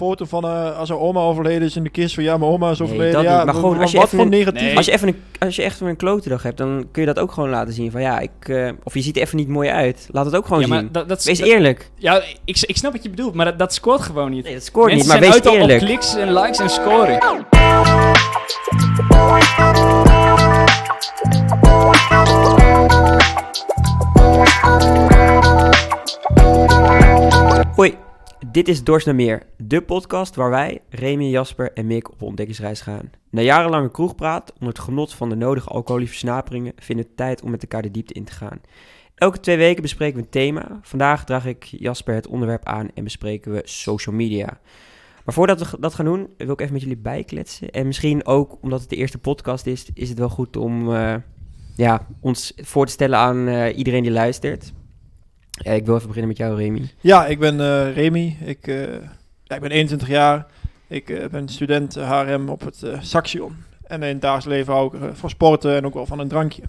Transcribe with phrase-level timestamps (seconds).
[0.00, 2.70] foto van eh, als haar oma overleden is in de kist van ja, mijn oma
[2.70, 3.14] is Nee, overleden.
[3.14, 3.44] dat ja, niet.
[3.44, 4.60] Maar gewoon als je wat even voor een- negatief.
[4.62, 4.76] Nee.
[4.76, 7.18] Als je, even een, als je echt een klote dag hebt, dan kun je dat
[7.18, 7.90] ook gewoon laten zien.
[7.90, 10.08] Van ja, ik, eh, of je ziet er even niet mooi uit.
[10.12, 10.88] Laat het ook gewoon ja, maar zien.
[10.92, 11.90] dat, dat, Wees dat- eerlijk.
[11.96, 14.44] Ja, ik, ik snap wat je bedoelt, maar dat, dat scoort gewoon niet.
[14.44, 15.80] Nee, dat scoort Mensen niet, maar zijn wees eerlijk.
[15.80, 17.18] op kliks en likes en scoren.
[27.76, 27.96] Hoi,
[28.46, 32.80] dit is Dorst naar Meer, de podcast waar wij, Remy, Jasper en Mick op ontdekkingsreis
[32.80, 33.10] gaan.
[33.30, 37.50] Na jarenlange kroegpraat, onder het genot van de nodige alcoholische versnaperingen, vinden het tijd om
[37.50, 38.60] met elkaar de diepte in te gaan.
[39.14, 40.78] Elke twee weken bespreken we een thema.
[40.82, 44.60] Vandaag draag ik Jasper het onderwerp aan en bespreken we social media.
[45.24, 47.70] Maar voordat we dat gaan doen, wil ik even met jullie bijkletsen.
[47.70, 51.14] En misschien ook, omdat het de eerste podcast is, is het wel goed om eh,
[51.76, 54.72] ja, ons voor te stellen aan eh, iedereen die luistert.
[55.62, 56.90] Ja, ik wil even beginnen met jou, Remy.
[57.00, 58.36] Ja, ik ben eh, Remy.
[58.44, 58.92] Ik, eh,
[59.42, 60.46] ja, ik ben 21 jaar.
[60.86, 63.56] Ik eh, ben student HRM op het Saxion.
[63.86, 66.62] En in het dagelijks leven hou ik van sporten en ook wel van een drankje.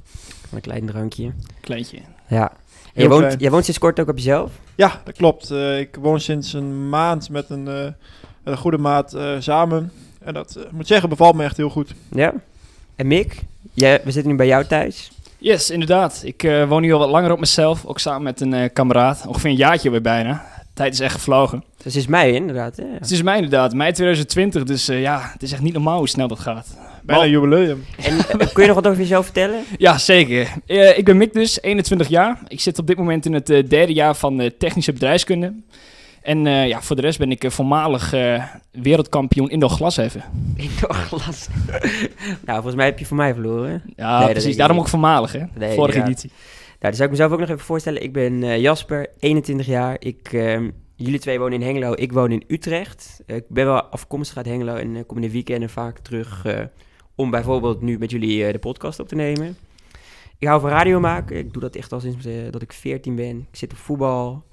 [0.47, 1.31] Van een klein drankje.
[1.61, 1.97] Kleintje.
[2.27, 2.51] Ja.
[2.93, 4.51] En jij, woont, jij woont sinds kort ook op jezelf?
[4.75, 5.51] Ja, dat klopt.
[5.51, 7.93] Eh, ik woon sinds een maand met een, eh, met
[8.43, 9.91] een goede maat eh, samen.
[10.19, 11.93] En dat moet zeggen, bevalt me echt heel goed.
[12.09, 12.33] Ja.
[12.95, 13.41] En Mick,
[13.73, 15.11] jij, we zitten nu bij jou thuis.
[15.43, 16.21] Yes, inderdaad.
[16.23, 19.23] Ik eh, woon nu al wat langer op mezelf, ook samen met een eh, kameraad.
[19.27, 20.45] Ongeveer een jaartje weer bijna.
[20.57, 21.63] De tijd is echt gevlogen.
[21.83, 22.77] Dus is mei inderdaad.
[22.77, 22.83] Hè?
[22.99, 26.09] Het is mij inderdaad, mei 2020, dus eh, ja, het is echt niet normaal hoe
[26.09, 26.77] snel dat gaat.
[27.03, 27.85] Bijna jubileum.
[27.97, 28.17] En
[28.53, 29.63] kun je nog wat over jezelf vertellen?
[29.77, 30.47] Ja, zeker.
[30.65, 32.39] Eh, ik ben Mick dus, 21 jaar.
[32.47, 35.53] Ik zit op dit moment in het derde jaar van technische bedrijfskunde.
[36.21, 40.23] En eh, ja, voor de rest ben ik eh, voormalig eh, wereldkampioen indoor glasheffen.
[40.55, 41.47] Indoor glas.
[42.45, 43.83] nou, volgens mij heb je voor mij verloren.
[43.95, 44.57] Ja, precies.
[44.57, 44.85] Daarom niet.
[44.85, 45.43] ook voormalig, hè?
[45.53, 46.29] Nee, Vorige editie.
[46.29, 48.03] Nou, dan zou ik mezelf ook nog even voorstellen.
[48.03, 49.95] Ik ben Jasper, 21 jaar.
[49.99, 51.93] Ik, ehm, jullie twee wonen in Hengelo.
[51.95, 53.23] Ik woon in Utrecht.
[53.25, 56.45] Ik ben wel afkomstig uit Hengelo en kom in de weekenden vaak terug
[57.15, 59.57] om bijvoorbeeld nu met jullie de podcast op te nemen.
[60.37, 61.37] Ik hou van radio maken.
[61.37, 63.47] Ik doe dat echt al sinds dat ik 14 ben.
[63.51, 64.43] Ik zit op voetbal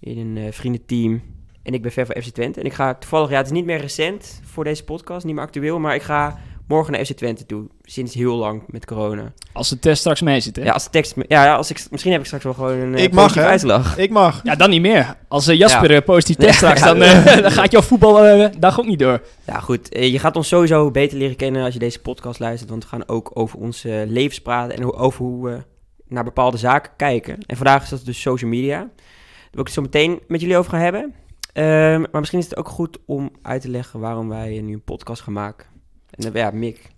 [0.00, 1.22] in een eh, vriendenteam.
[1.62, 2.60] En ik ben ver van FC Twente.
[2.60, 5.44] En ik ga toevallig, ja, het is niet meer recent voor deze podcast, niet meer
[5.44, 6.38] actueel, maar ik ga
[6.68, 7.66] morgen naar FC Twente toe.
[7.82, 9.32] Sinds heel lang met corona.
[9.52, 10.62] Als de test straks mee zit, hè?
[10.62, 11.14] Ja, als de tekst.
[11.28, 13.98] Ja, ja als ik, misschien heb ik straks wel gewoon een eh, Ik mag, uitslag.
[13.98, 14.40] Ik mag.
[14.44, 15.16] Ja, dan niet meer.
[15.28, 16.00] Als eh, Jasper Ja.
[16.00, 16.86] positief test straks, ja.
[16.86, 19.22] dan, eh, dan gaat jouw voetbaldag ook niet door.
[19.46, 19.88] Ja, goed.
[19.90, 22.70] je gaat ons sowieso beter leren kennen als je deze podcast luistert.
[22.70, 25.62] Want we gaan ook over onze levens praten en ho- over hoe we
[26.08, 27.38] naar bepaalde zaken kijken.
[27.46, 28.88] En vandaag is dat dus social media.
[29.58, 31.14] Wil ik het zo meteen met jullie over gaan hebben.
[31.52, 34.82] Ehm, maar misschien is het ook goed om uit te leggen waarom wij nu een
[34.82, 35.66] podcast gaan maken.
[36.10, 36.90] En eh, ja, Mick.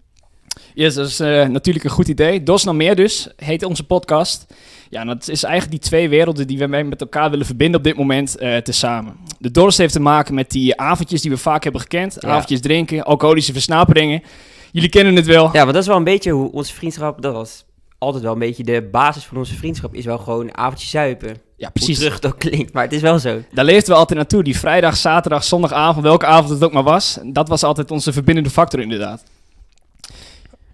[0.75, 2.43] Yes, dat is eh, natuurlijk een goed idee.
[2.43, 4.55] Dos nog meer dus, heet onze podcast.
[4.89, 7.97] Ja, dat is eigenlijk die twee werelden die we met elkaar willen verbinden op dit
[7.97, 9.17] moment eh tezamen.
[9.39, 12.17] De dorst heeft te maken met die avondjes die we vaak hebben gekend.
[12.19, 12.29] Ja.
[12.29, 14.23] Avondjes drinken, alcoholische versnaperingen.
[14.73, 15.45] Jullie kennen het wel.
[15.45, 17.23] Ja, want dat is wel een beetje hoe onze vriendschap...
[17.23, 17.65] Dat was
[18.01, 19.95] altijd wel een beetje de basis van onze vriendschap.
[19.95, 21.29] Is wel gewoon avondje zuipen.
[21.29, 21.99] Ja, Hoe precies.
[21.99, 23.43] terug ook klinkt, maar het is wel zo.
[23.53, 24.43] Daar leefden we altijd naartoe.
[24.43, 27.19] Die vrijdag, zaterdag, zondagavond, welke avond het ook maar was.
[27.25, 29.25] Dat was altijd onze verbindende factor inderdaad.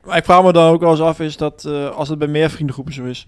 [0.04, 2.28] Maar ik vraag me dan ook wel eens af, is dat eh, als het bij
[2.28, 3.26] meer vriendengroepen zo is.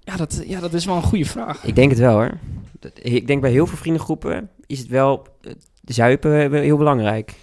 [0.00, 1.64] Ja dat, ja, dat is wel een goede vraag.
[1.64, 2.38] Ik denk het wel hoor.
[2.80, 5.52] Dat- Ik denk bij heel veel vriendengroepen is het wel eh,
[5.84, 7.34] zuipen heel belangrijk.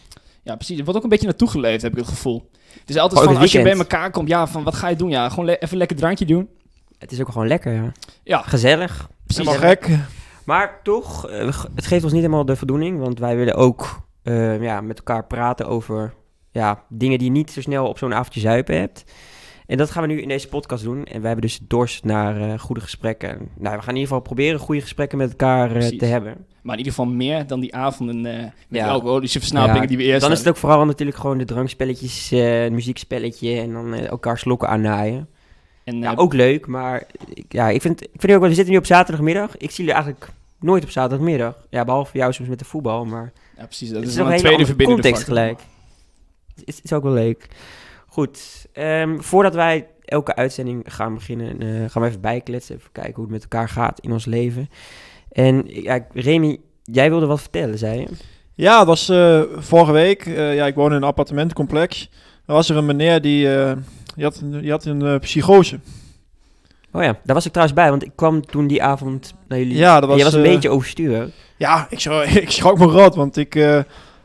[0.43, 0.77] Ja, precies.
[0.77, 2.49] Er wordt ook een beetje naartoe geleefd, heb ik het gevoel.
[2.79, 4.87] Het is altijd Ook van, het als je bij elkaar komt, ja, van wat ga
[4.87, 5.09] je doen?
[5.09, 6.49] Ja, gewoon le- even een lekker drankje doen.
[6.97, 7.91] Het is ook gewoon lekker, ja.
[8.23, 9.09] Ja, Gezellig.
[9.25, 9.45] precies.
[9.45, 9.89] Helemaal gek.
[10.45, 14.61] Maar toch, eh, het geeft ons niet helemaal de voldoening, want wij willen ook eh,
[14.61, 16.13] ja, met elkaar praten over
[16.51, 19.03] ja, dingen die je niet zo snel op zo'n avondje zuipen hebt.
[19.67, 21.05] En dat gaan we nu in deze podcast doen.
[21.05, 23.29] En wij hebben dus dorst naar eh, goede gesprekken.
[23.57, 26.45] Nou, we gaan in ieder geval proberen goede gesprekken met elkaar eh, te hebben.
[26.61, 28.87] Maar in ieder geval meer dan die avonden eh met Ja.
[28.87, 32.31] alcoholische versnaperingen Ja, die we eerst Dan is het ook vooral natuurlijk gewoon de drankspelletjes,
[32.31, 35.27] een muziekspelletje en dan elkaar slokken aannaaien.
[35.83, 37.03] En, Ja, ook leuk, maar
[37.33, 39.57] ik- ja, ik vind, ik vind ook wel, we zitten nu op zaterdagmiddag.
[39.57, 41.55] Ik zie jullie eigenlijk nooit op zaterdagmiddag.
[41.69, 43.89] Ja, behalve jou soms met de voetbal, maar ja, precies.
[43.89, 45.59] Dat het is, nog een tweede verbindende context gelijk.
[46.55, 47.47] Het is, is ook wel leuk.
[48.13, 52.75] Goed, ehm, voordat wij elke uitzending gaan beginnen, eh, gaan we even bijkletsen.
[52.75, 54.69] Even kijken hoe het met elkaar gaat in ons leven.
[55.31, 58.07] En ja, Remy, jij wilde wat vertellen, zei je?
[58.53, 60.25] Ja, dat was eh, vorige week.
[60.25, 62.09] eh, ja, ik woon in een appartementencomplex.
[62.45, 63.47] Er was er een meneer die,
[64.15, 65.79] die had, een- die had een psychose.
[66.91, 69.75] Oh ja, daar was ik trouwens bij, want ik kwam toen die avond naar jullie.
[69.77, 71.29] Ja, dat En je was, was een beetje overstuur.
[71.57, 73.55] Ja, ik, schrok, ik schrok me rot, want ik,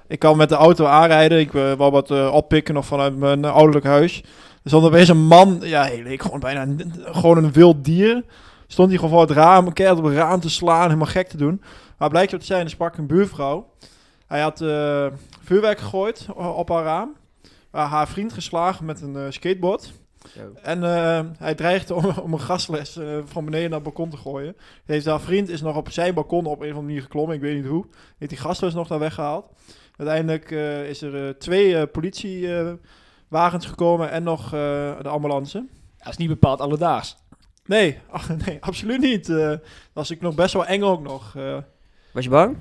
[0.08, 1.38] ik kan met de auto aanrijden.
[1.38, 4.20] Ik uh, wou wat eh, oppikken nog vanuit mijn eh, ouderlijk huis.
[4.62, 8.24] Er stond opeens een man, ja, hij leek gewoon bijna een- gewoon een wild dier.
[8.66, 11.36] Stond hij gewoon voor het raam, keihard op het raam te slaan, helemaal gek te
[11.36, 11.62] doen.
[11.98, 13.70] Maar blijkt het te zijn, er sprak een buurvrouw.
[14.26, 15.06] Hij had eh,
[15.44, 17.16] vuurwerk gegooid op haar raam.
[17.70, 19.92] Haar vriend geslagen met een eh, skateboard.
[20.62, 24.16] En eh, hij dreigde om, om een gasles eh, van beneden naar het balkon te
[24.16, 24.56] gooien.
[24.84, 27.34] Heeft haar vriend is nog op zijn balkon op een of andere manier geklommen.
[27.34, 27.84] Ik weet niet hoe.
[28.18, 29.46] Heeft die gasles nog daar weggehaald.
[29.98, 34.50] Uiteindelijk eh, is er eh, twee eh, politiewagens gekomen en nog eh,
[35.02, 35.64] de ambulance.
[35.98, 37.16] Dat is niet bepaald alledaags.
[37.66, 39.28] Nee, ach, nee absoluut niet.
[39.28, 39.60] Eh, dat
[39.92, 41.36] was ik nog best wel eng ook nog.
[41.36, 41.56] eh.
[42.12, 42.56] Was je bang?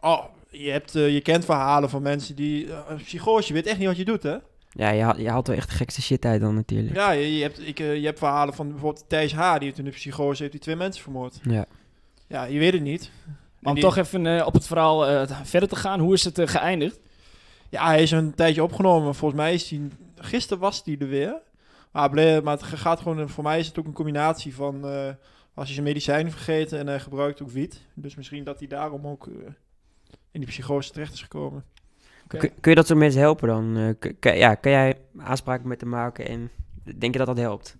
[0.00, 2.68] oh, je, hebt, je kent verhalen van mensen die...
[2.96, 4.36] psychose, je weet echt niet wat je doet, hè?
[4.70, 6.94] Ja, je, haalt- je haalt wel echt de gekste shit uit dan natuurlijk.
[6.94, 9.52] Ja, je, je hebt, ik, je hebt verhalen van bijvoorbeeld Thijs H.
[9.54, 11.38] Die heeft in de psychose heeft die twee mensen vermoord.
[11.42, 11.64] Ja.
[12.28, 13.10] Ja, je weet het niet.
[13.66, 16.24] Maar om die- toch even eh, op het verhaal eh, verder te gaan, hoe is
[16.24, 16.98] het eh, geëindigd?
[17.68, 19.14] Ja, hij is een tijdje opgenomen.
[19.14, 19.80] Volgens mij is hij...
[20.16, 21.34] Gisteren was hij er weer.
[21.92, 22.10] Maar,
[22.42, 23.28] maar het gaat gewoon...
[23.28, 24.88] Voor mij is het ook een combinatie van...
[24.88, 25.08] eh,
[25.54, 27.80] als hij zijn medicijnen vergeten en hij gebruikt ook wiet.
[27.94, 29.26] Dus misschien dat hij daarom ook...
[30.30, 31.64] in die psychose terecht is gekomen.
[32.26, 33.76] Kun, kun je dat soort mensen helpen dan?
[33.76, 36.50] Eh, kun- kun- ja, kan jij aanspraken met hem maken en
[36.96, 37.76] denk je dat dat helpt?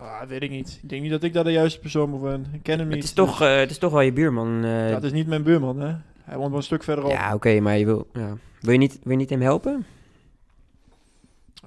[0.00, 0.78] Ah, weet ik niet.
[0.82, 2.46] Ik denk niet dat ik daar de juiste persoon voor ben.
[2.52, 2.96] Ik ken hem niet.
[2.96, 4.64] Het is, toch, dus- eh, het is toch wel je buurman.
[4.64, 5.94] eh, Ja, het is niet mijn buurman, hè.
[6.24, 7.10] Hij woont wel een stuk verderop.
[7.10, 8.36] ja, oké, maar je wil, ja.
[8.60, 9.86] wil, je niet, wil je niet hem helpen?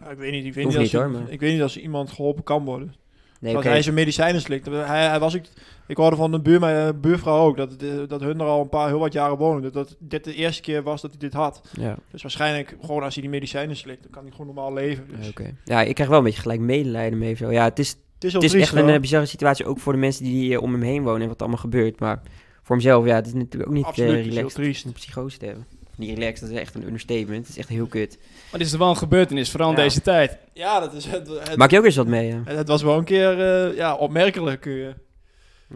[0.02, 0.46] Ja, ik weet niet.
[0.46, 2.94] Ik weet niet, als niet, hoor, maar- Ik weet niet als iemand geholpen kan worden.
[3.40, 3.68] Nee, oké.
[3.68, 4.66] hij zijn medicijnen slikt.
[4.66, 5.44] Hij, hij was ook,
[5.88, 8.70] ik hoorde van de buur, eh, buurvrouw ook dat, eh, dat hun er al een
[8.70, 9.62] paar heel wat jaren wonen.
[9.62, 11.62] Dat, dat dit de eerste keer was dat hij dit had.
[11.80, 15.08] Ja, Dus waarschijnlijk gewoon als hij die medicijnen slikt, dan kan hij gewoon normaal leven.
[15.08, 15.26] Dus.
[15.26, 15.56] ja, oké.
[15.66, 17.36] Ja, ik krijg wel een beetje gelijk medelijden mee.
[17.36, 17.52] Zo.
[17.52, 20.24] Ja, het is, Het is, het echt een eh, bizarre situatie, ook voor de mensen
[20.24, 22.00] die eh, om hem heen wonen en wat allemaal gebeurt.
[22.00, 22.22] Maar
[22.64, 24.90] voor hemzelf, ja, het is natuurlijk ook niet Absoluut, eh, het is heel relaxed om
[24.90, 25.66] een psychose te hebben.
[25.96, 27.40] Niet relaxed, dat is echt een understatement.
[27.40, 28.18] Het is echt heel kut.
[28.52, 29.82] Maar dit is wel een gebeurtenis, vooral in Ja.
[29.84, 30.38] deze tijd.
[30.54, 31.28] Ja, dat is het.
[31.28, 32.42] Het, Maak je ook eens wat mee, ja.
[32.46, 33.40] het, het was wel een keer
[33.70, 34.66] eh, ja, opmerkelijk.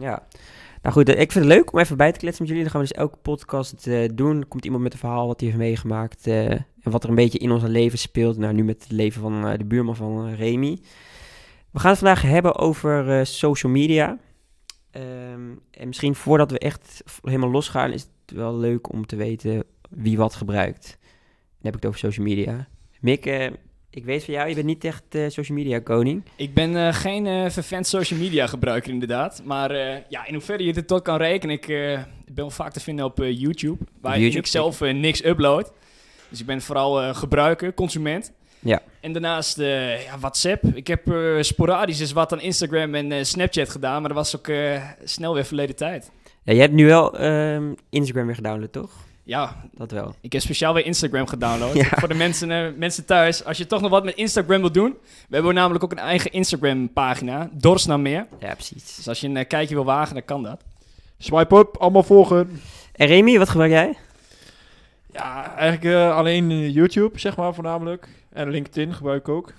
[0.00, 0.22] Ja.
[0.82, 2.62] Nou goed, ik vind het leuk om even bij te kletsen met jullie.
[2.70, 4.48] Dan gaan we dus elke podcast eh, doen.
[4.48, 6.26] Komt iemand met een verhaal wat hij heeft meegemaakt.
[6.26, 8.36] eh, en wat er een beetje in onze leven speelt.
[8.38, 10.78] Nou, nu met het leven van eh, de buurman van Remy.
[11.76, 14.18] We gaan het vandaag hebben over eh, social media.
[14.90, 19.64] Ehm, en misschien voordat we echt helemaal losgaan, is het wel leuk om te weten
[19.90, 20.98] wie wat gebruikt.
[21.00, 22.68] Dan heb ik het over social media.
[23.00, 23.46] Mick, eh,
[23.90, 26.22] ik weet van jou, je bent niet echt eh, social media koning.
[26.36, 29.42] Ik ben geen eh vervent social media gebruiker inderdaad.
[29.44, 29.72] Maar
[30.08, 33.18] ja, in hoeverre je dit tot kan rekenen, ik ben wel vaak te vinden op
[33.18, 33.84] YouTube.
[34.00, 35.72] Waar YouTube, ik zelf niks upload.
[36.28, 38.32] Dus ik ben vooral gebruiker, consument.
[38.58, 38.80] Ja.
[39.00, 40.64] En daarnaast eh, ja, WhatsApp.
[40.64, 44.00] Ik heb eh, sporadisch eens wat aan Instagram en eh, Snapchat gedaan.
[44.00, 46.10] Maar dat was ook eh, snel weer verleden tijd.
[46.42, 48.90] Ja, je hebt nu wel ehm, Instagram weer gedownload, toch?
[49.22, 50.14] Ja, Dat wel.
[50.20, 51.74] ik heb speciaal weer Instagram gedownload.
[51.82, 51.88] Ja.
[51.98, 53.44] Voor de mensen, eh, mensen thuis.
[53.44, 54.96] Als je toch nog wat met Instagram wilt doen.
[55.28, 57.48] We hebben namelijk ook een eigen Instagram pagina.
[57.52, 58.26] Dors naar meer.
[58.40, 58.96] Ja, precies.
[58.96, 60.60] Dus als je een kijkje wil wagen, dan kan dat.
[61.18, 62.60] Swipe up, allemaal volgen.
[62.92, 63.96] En Remy, wat gebruik jij?
[65.12, 68.08] Ja, eigenlijk eh, alleen YouTube, zeg maar, voornamelijk.
[68.36, 69.52] En LinkedIn gebruik ik ook.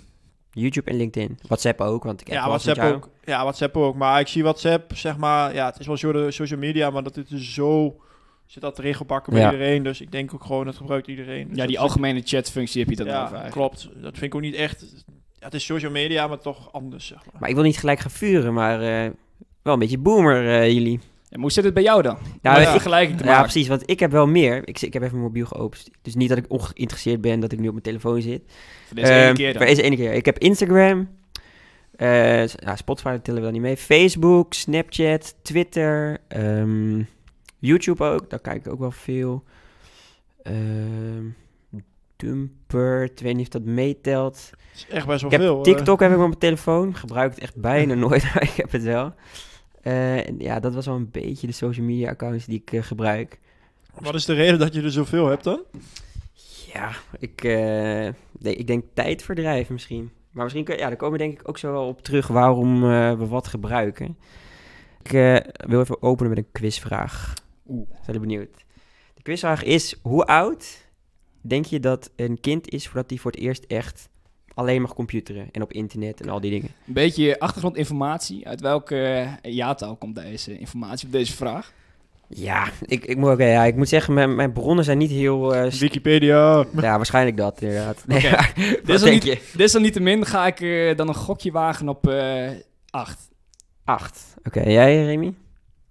[0.52, 1.40] YouTube en LinkedIn.
[1.48, 3.10] WhatsApp ook, want ik heb Ja, WhatsApp ook.
[3.24, 3.96] Ja, WhatsApp ook.
[3.96, 7.18] Maar ik zie WhatsApp, zeg maar, ja, het is wel zo- social media, maar dat
[7.18, 7.96] is dus zo,
[8.46, 9.52] zit dat erin gebakken bij Ja.
[9.52, 9.84] iedereen.
[9.84, 11.48] Dus ik denk ook gewoon, dat gebruikt iedereen.
[11.48, 13.56] Dus Ja, die algemene chatfunctie heb je dat Ja, over eigenlijk.
[13.56, 13.90] klopt.
[14.02, 15.04] Dat vind ik ook niet echt,
[15.40, 17.36] ja, het is social media, maar toch anders, zeg maar.
[17.42, 19.12] Maar ik wil niet gelijk gaan vuren, maar eh,
[19.62, 21.00] wel een beetje boomer eh, jullie.
[21.30, 22.18] Ja, maar hoe zit het bij jou dan?
[22.42, 22.72] Ja, ja.
[22.72, 23.44] vergelijking te Ja, maken.
[23.50, 24.68] precies, want ik heb wel meer.
[24.68, 25.90] Ik, ik heb even mijn mobiel geopend.
[26.02, 28.42] Dus niet dat ik ongeïnteresseerd ben dat ik nu op mijn telefoon zit.
[28.88, 29.58] Voor deze ene Ehm, keer dan.
[29.58, 30.14] Voor deze ene keer.
[30.14, 31.10] Ik heb Instagram.
[31.96, 33.78] eh, s- nou, Spotify tellen we dan niet mee.
[33.78, 37.02] Facebook, Snapchat, Twitter, ehm,
[37.60, 38.30] YouTube ook.
[38.30, 39.44] Daar kijk ik ook wel veel.
[40.44, 41.26] Ehm
[42.16, 44.50] Dumper, ik weet niet of dat meetelt.
[44.76, 45.58] Is echt best wel Ik heb veel.
[45.58, 45.64] eh.
[45.64, 46.96] TikTok heb ik op mijn telefoon.
[46.96, 49.14] Gebruik het echt bijna nooit, maar ik heb het wel.
[49.82, 52.84] Eh, en ja, dat was wel een beetje de social media accounts die ik eh,
[52.84, 53.40] gebruik.
[54.00, 55.62] Wat is de reden dat je er zoveel hebt dan?
[56.74, 60.12] Ja, ik, eh, nee, ik denk tijdverdrijf misschien.
[60.32, 62.82] Maar misschien, ja, daar komen we denk ik ook zo wel op terug waarom
[63.18, 64.18] we wat gebruiken.
[65.04, 65.12] Ik
[65.68, 67.34] wil even openen met een quizvraag.
[67.68, 67.88] Oeh.
[67.90, 68.66] Zijn jullie benieuwd?
[69.14, 70.88] De quizvraag is, hoe oud
[71.42, 74.10] denk je dat een kind is voordat hij voor het eerst echt
[74.58, 76.70] alleen mag computeren en op internet en al die dingen?
[76.88, 78.48] Een beetje achtergrondinformatie.
[78.48, 78.96] Uit welke
[79.42, 81.72] eh, jaartal komt deze informatie op deze vraag?
[82.30, 85.56] Ja, ik, ik, moet, ja, ik moet zeggen, mijn, mijn bronnen zijn niet heel...
[85.56, 86.66] eh, Wikipedia.
[86.82, 88.04] ja, waarschijnlijk dat inderdaad.
[88.08, 88.30] Nee, Oké.
[88.30, 89.58] maar Dit wat is denk niet- je?
[89.58, 92.50] Desalniettemin ga ik eh, dan een gokje wagen op eh
[92.90, 93.30] 8.
[93.84, 94.36] Acht.
[94.44, 95.34] Oké, jij Remy?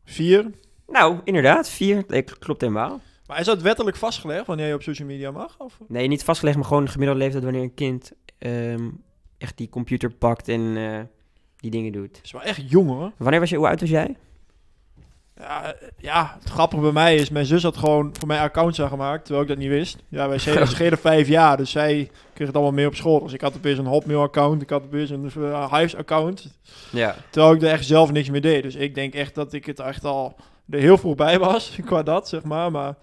[0.05, 0.51] Vier.
[0.89, 2.05] Nou, inderdaad, vier.
[2.09, 3.01] Nee, k- klopt helemaal.
[3.27, 5.55] Maar is dat wettelijk vastgelegd wanneer je op social media mag?
[5.59, 5.79] Of?
[5.89, 8.89] Nee, niet vastgelegd, maar gewoon de gemiddelde leeftijd wanneer een kind ehm,
[9.39, 11.01] echt die computer pakt en eh,
[11.57, 12.21] die dingen doet.
[12.23, 13.13] is wel echt jong hoor.
[13.17, 14.17] Wanneer was je, hoe oud was jij?
[15.39, 18.81] Ja, eh, ja, het grappige bij mij is, mijn zus had gewoon voor mij accounts
[18.81, 19.97] aangemaakt, terwijl ik dat niet wist.
[20.09, 23.23] Ja, wij schelen, schelen vijf jaar, dus zij kreeg het allemaal mee op school.
[23.23, 26.59] Dus ik had opeens een Hotmail-account, ik had opeens een uh, Hives-account,
[26.93, 27.17] Ja.
[27.31, 28.63] terwijl ik er echt zelf niks mee deed.
[28.63, 30.37] Dus ik denk echt dat ik het echt al
[30.71, 32.71] er heel vroeg bij was, qua dat, zeg maar.
[32.71, 32.95] Maar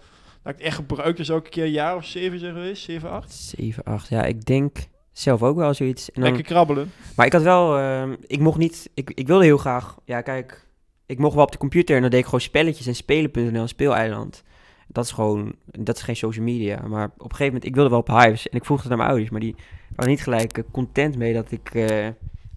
[0.44, 2.82] dat ik het echt gebruikte is ook een keer een jaar of zeven zijn geweest,
[2.82, 3.32] zeven, acht.
[3.32, 4.08] 7, 8.
[4.08, 4.76] Ja, ik denk
[5.12, 6.12] zelf ook wel zoiets.
[6.12, 6.92] En dan, Lekker krabbelen.
[7.16, 10.68] maar ik had wel, ehm, ik mocht niet, ik, ik wilde heel graag, ja kijk,
[11.06, 14.42] ik mocht wel op de computer en dan deed ik gewoon spelletjes en spelen.nl, speeleiland.
[14.86, 16.86] Dat is gewoon, dat is geen social media.
[16.86, 18.96] Maar op een gegeven moment, ik wilde wel op Hives en ik vroeg het aan
[18.96, 19.54] mijn ouders, maar die
[19.94, 22.04] waren niet gelijk eh, content mee dat ik eh,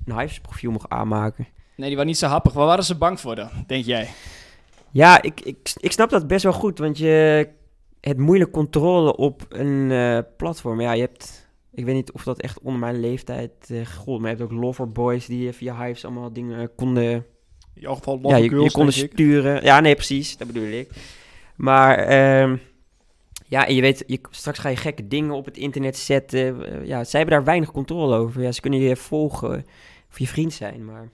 [0.06, 1.48] een Hives profiel mocht aanmaken.
[1.76, 2.54] Nee, die waren niet zo happig.
[2.54, 4.10] Waar waren ze bang voor dan, denk jij?
[4.92, 7.48] Ja, ik, ik, ik snap dat best wel goed, want je
[8.02, 10.82] het moeilijk controle op een eh, platform.
[10.82, 14.32] Ja, je hebt, ik weet niet of dat echt onder mijn leeftijd uh, gold, maar
[14.32, 17.24] je hebt ook loverboys die eh, via Hives allemaal dingen konden, In
[17.76, 19.12] ieder geval ja, je, girls, je konden denk ik.
[19.12, 19.64] sturen.
[19.64, 20.90] Ja, nee, precies, dat bedoel ik.
[21.56, 22.58] Maar ehm,
[23.48, 26.56] ja, en je weet, je, straks ga je gekke dingen op het internet zetten.
[26.86, 28.42] Ja, zij hebben daar weinig controle over.
[28.42, 29.66] Ja, ze kunnen je volgen
[30.10, 31.10] of je vriend zijn, maar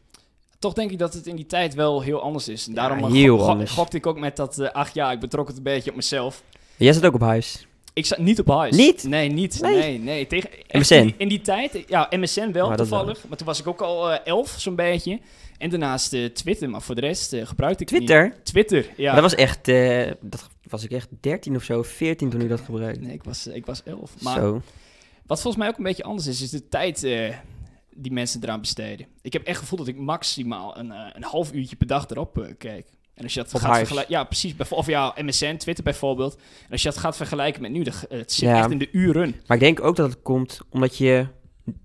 [0.60, 2.68] Toch denk ik dat het in die tijd wel heel anders is.
[2.68, 3.72] En Ja, daarom eh, heel go- go- anders.
[3.72, 6.44] gokte ik ook met dat, eh, ach ja, ik betrok het een beetje op mezelf.
[6.78, 7.66] Jij zit ook op Hives.
[7.94, 8.76] Ik zat niet op huis.
[8.76, 9.04] Niet?
[9.04, 9.62] Nee, niet.
[9.62, 9.78] Nee?
[9.78, 10.28] Nee, nee.
[10.28, 10.94] Tegen, MSN?
[10.94, 13.28] In, die, in die tijd, ja, MSN wel toevallig.
[13.28, 15.20] Maar toen was ik ook al eh, elf, zo'n beetje.
[15.58, 18.24] En daarnaast eh, Twitter, maar voor de rest eh, gebruikte ik Twitter?
[18.24, 18.46] niet.
[18.46, 19.14] Twitter, ja.
[19.14, 19.66] Maar dat was echt,
[20.22, 23.02] dat was ik echt 13 of zo, 14 toen ik dat gebruikte.
[23.02, 24.22] Nee, ik was, ik was elf.
[24.22, 24.62] Maar Zo.
[25.26, 27.08] wat volgens mij ook een beetje anders is, is de tijd
[27.96, 29.08] die mensen eraan besteden.
[29.22, 32.54] Ik heb echt het gevoel dat ik maximaal een, een half uurtje per dag erop
[32.58, 32.86] kijk.
[33.16, 34.14] En als je dat Op gaat vergelijken...
[34.14, 34.54] Ja, precies.
[34.70, 36.36] Of ja, MSN, Twitter bijvoorbeeld.
[36.66, 38.58] En als je dat gaat vergelijken met nu, eh, het zit Ja.
[38.60, 39.36] echt in de uren.
[39.48, 41.26] Maar ik denk ook dat het komt omdat je...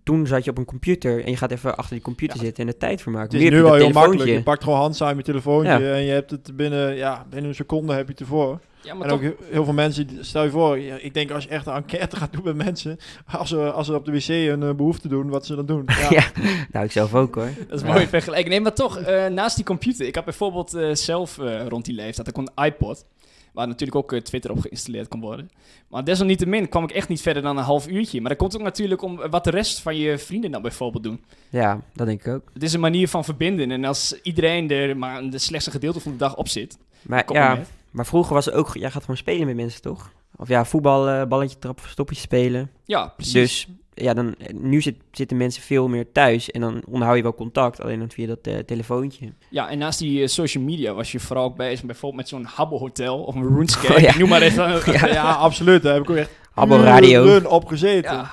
[0.03, 2.43] Toen zat je op een computer en je gaat even achter die computer Ja.
[2.45, 3.27] zitten en er tijd voor maken.
[3.33, 4.09] Het is Nu nu dat heel telefoontje.
[4.11, 4.39] makkelijk.
[4.39, 5.93] Je pakt gewoon handzaam je telefoontje Ja.
[5.95, 8.61] en je hebt het binnen, ja, binnen een seconde heb je het ervoor.
[8.89, 9.29] Ja, maar En toch...
[9.29, 12.17] ook heel- veel mensen, stel je voor, ja, ik denk als je echt een enquête
[12.17, 15.29] gaat doen met mensen, als ze, als ze op de wc een eh, behoefte doen,
[15.29, 15.85] wat ze dan doen.
[16.01, 16.09] Ja.
[16.11, 16.25] Ja,
[16.73, 17.51] nou ik zelf ook hoor.
[17.69, 18.49] Dat is mooi vergelijking.
[18.49, 20.07] Nee, maar toch, eh, naast die computer.
[20.07, 23.05] Ik had bijvoorbeeld eh, zelf eh, rond die leeftijd, ik kon een iPod.
[23.53, 25.51] Waar natuurlijk ook Twitter op geïnstalleerd kan worden.
[25.89, 28.21] Maar desalniettemin kwam ik echt niet verder dan een half uurtje.
[28.21, 31.25] Maar dat komt ook natuurlijk om wat de rest van je vrienden dan bijvoorbeeld doen.
[31.49, 32.51] Ja, dat denk ik ook.
[32.55, 33.71] Het is een manier van verbinden.
[33.71, 37.25] En als iedereen er maar een de slechtste gedeelte van de dag op zit, Maar
[37.25, 37.69] kom ja, je met.
[37.99, 38.75] Maar vroeger was het ook...
[38.75, 40.11] Jij gaat gewoon spelen met mensen, toch?
[40.37, 42.71] Of ja, voetbal, eh, balletje trappen, verstoppertje spelen.
[42.85, 43.33] Ja, precies.
[43.33, 47.35] Dus ja, dan, nu zit, zitten mensen veel meer thuis en dan onderhoud je wel
[47.35, 49.33] contact, alleen dan via dat eh, telefoontje.
[49.51, 52.45] Ja, en naast die eh, social media was je vooral ook bezig bijvoorbeeld met zo'n
[52.45, 53.95] Habbo Hotel of een RuneScape.
[53.95, 54.19] Oh, ja.
[54.19, 54.65] Noem maar even.
[54.99, 55.07] Ja.
[55.07, 55.83] Ja, absoluut.
[55.83, 57.25] Daar heb ik ook echt Habbo Radio.
[57.25, 58.13] uren op gezeten.
[58.13, 58.31] Ja.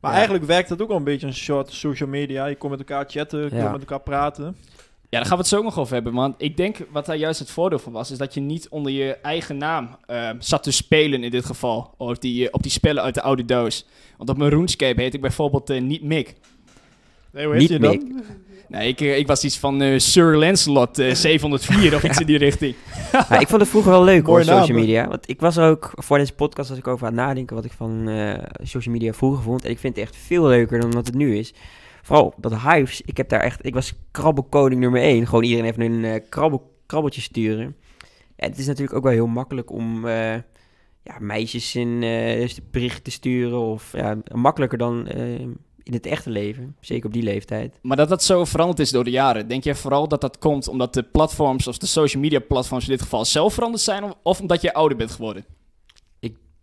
[0.00, 2.46] Maar eigenlijk werkt dat ook wel een beetje een soort social media.
[2.46, 3.70] Je kon met elkaar chatten, je kon Ja.
[3.70, 4.56] met elkaar praten.
[5.10, 6.12] Ja, daar gaan we het zo nog over hebben.
[6.12, 8.92] Want ik denk wat daar juist het voordeel van was, is dat je niet onder
[8.92, 11.94] je eigen naam eh, zat te spelen in dit geval.
[11.96, 13.86] Op die, eh, op die spellen uit de oude doos.
[14.16, 16.34] Want op mijn RuneScape heet ik bijvoorbeeld eh, niet Mick.
[17.32, 18.22] Nee, hoe heet Niet je dan?
[18.70, 22.26] Nee, ik, eh, ik was iets van eh, Sir Lancelot eh, 704 of iets in
[22.26, 22.74] die richting.
[23.28, 25.08] Maar ik vond het vroeger wel leuk hoor, naam, social media.
[25.08, 27.72] Want ik was ook, voor deze podcast was ik over aan het nadenken wat ik
[27.72, 29.64] van eh, social media vroeger vond.
[29.64, 31.52] En ik vind het echt veel leuker dan wat het nu is.
[32.02, 35.26] Vooral dat Hives, ik heb daar echt, ik was krabbelkoning nummer 1.
[35.26, 37.76] Gewoon iedereen even een eh, krabbel, krabbeltje sturen.
[38.36, 40.34] En het is natuurlijk ook wel heel makkelijk om eh,
[41.02, 43.58] ja, meisjes in eh berichten te sturen.
[43.58, 45.08] Of ja, makkelijker dan
[45.90, 46.76] in het echte leven.
[46.80, 47.78] Zeker op die leeftijd.
[47.82, 50.68] Maar dat dat zo veranderd is door de jaren, denk je vooral dat dat komt
[50.68, 54.14] omdat de platforms, of de social media platforms in dit geval, zelf veranderd zijn?
[54.22, 55.44] Of omdat je ouder bent geworden?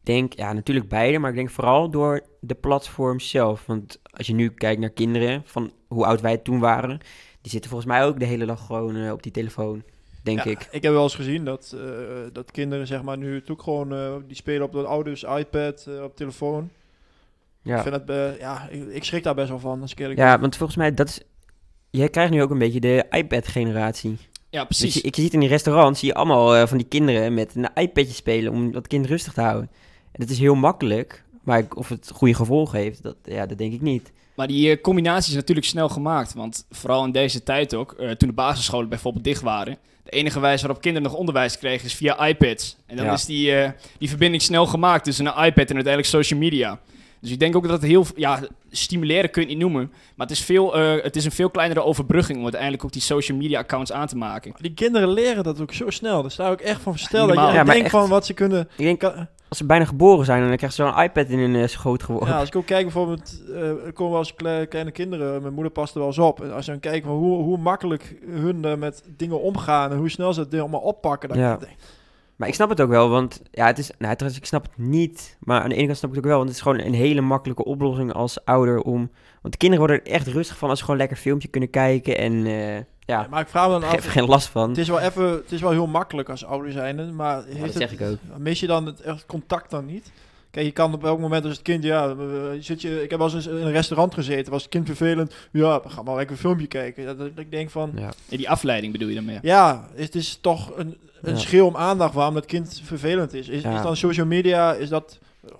[0.07, 3.65] Ik denk, ja, natuurlijk beide, maar ik denk vooral door de platform zelf.
[3.65, 6.99] Want als je nu kijkt naar kinderen, van hoe oud wij toen waren,
[7.41, 9.83] die zitten volgens mij ook de hele dag gewoon eh, op die telefoon,
[10.23, 10.67] denk Ja, ik.
[10.71, 11.81] Ik heb wel eens gezien dat, eh,
[12.33, 15.87] dat kinderen zeg maar nu het ook gewoon, eh, die spelen op de ouders iPad,
[16.03, 16.63] op telefoon.
[17.63, 19.99] Ik Ja, vind het, eh, ja, ik, ik schrik daar best wel van, als ik
[19.99, 21.21] eerlijk ja want volgens mij, dat is,
[21.89, 24.17] je krijgt nu ook een beetje de iPad-generatie.
[24.49, 25.01] Ja, Dus precies.
[25.01, 28.13] je, ik ziet in die restaurants, zie je allemaal van die kinderen met een iPadje
[28.13, 29.69] spelen om dat kind rustig te houden.
[30.17, 33.57] En dat is heel makkelijk, maar ik- of het goede gevolgen heeft, dat, ja, dat
[33.57, 34.11] denk ik niet.
[34.35, 36.33] Maar die eh, combinatie is natuurlijk snel gemaakt.
[36.33, 39.77] Want vooral in deze tijd ook, eh, toen de basisscholen bijvoorbeeld dicht waren.
[40.03, 42.77] De enige wijze waarop kinderen nog onderwijs kregen is via iPads.
[42.85, 43.13] En dan Ja.
[43.13, 46.79] is die, eh, die verbinding snel gemaakt tussen een iPad en uiteindelijk social media.
[47.21, 48.39] Dus ik denk ook dat het heel, ja,
[48.71, 49.91] stimuleren kun je het niet noemen.
[50.15, 53.01] Maar het is, veel, eh, het is een veel kleinere overbrugging om uiteindelijk ook die
[53.01, 54.53] social media accounts aan te maken.
[54.61, 56.21] Die kinderen leren dat ook zo snel.
[56.21, 57.33] Daar sta ik echt van versteld.
[57.33, 57.89] Ja, maar denkt echt.
[57.91, 58.69] van wat ze kunnen...
[58.77, 61.55] Ik denk, als ze bijna geboren zijn en dan krijgen ze zo'n iPad in hun
[61.55, 62.29] eh, schoot geworden.
[62.29, 65.53] Ja, als ik ook kijk bijvoorbeeld, eh, er komen wel eens kle- kleine kinderen, mijn
[65.53, 66.41] moeder past er wel eens op.
[66.41, 69.97] En als je dan kijkt van hoe, hoe makkelijk hun eh, met dingen omgaan en
[69.97, 71.29] hoe snel ze het ding allemaal oppakken.
[71.29, 71.53] Dan Ja.
[71.61, 71.67] ik,
[72.35, 74.87] Maar ik snap het ook wel, want ja, het is, nou, trouwens, ik snap het
[74.87, 76.79] niet, maar aan de ene kant snap ik het ook wel, want het is gewoon
[76.79, 79.11] een hele makkelijke oplossing als ouder om,
[79.41, 82.17] want de kinderen worden er echt rustig van als ze gewoon lekker filmpje kunnen kijken
[82.17, 84.69] en eh, ja, maar ik vraag me dan ik heb er af, geen last van.
[84.69, 87.63] het is wel even, het is wel heel makkelijk als ouder zijn, maar Ja, dat
[87.63, 88.17] het, zeg ik ook.
[88.37, 90.11] mis je dan het echt contact dan niet?
[90.51, 92.15] Kijk, je kan op elk moment als het kind, ja, eh,
[92.59, 95.81] zit je, ik heb wel eens in een restaurant gezeten, was het kind vervelend, ja,
[95.83, 97.05] we gaan maar lekker een filmpje kijken.
[97.05, 98.11] Dat, dat ik denk van, Ja.
[98.29, 99.39] Ja, die afleiding bedoel je dan meer?
[99.41, 101.39] Ja, het is toch een, een Ja.
[101.39, 103.47] schreeuw om aandacht waarom dat kind vervelend is.
[103.47, 103.75] Is, Ja.
[103.75, 105.17] is dan social media, is dat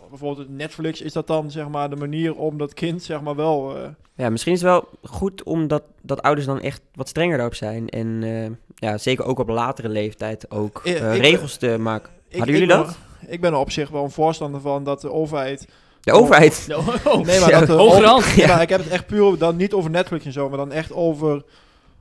[0.10, 3.76] bijvoorbeeld Netflix, is dat dan zeg maar de manier om dat kind zeg maar wel...
[3.78, 7.56] eh, Ja, misschien is het wel goed omdat dat ouders dan echt wat strenger daarop
[7.56, 8.50] zijn en eh,
[8.90, 12.12] ja, zeker ook op latere leeftijd ook Ik- eh, ik- regels te maken.
[12.30, 12.98] ik, Hadden ik jullie ben- dat?
[13.28, 15.68] Ik ben er op zich wel een voorstander van dat de overheid...
[16.02, 16.68] De overheid.
[16.72, 16.88] Oh,
[17.26, 18.26] Nee, maar Ja, dat de hoger over- hand.
[18.36, 20.72] Ja, maar ik heb het echt puur dan niet over Netflix en zo, maar dan
[20.72, 21.44] echt over,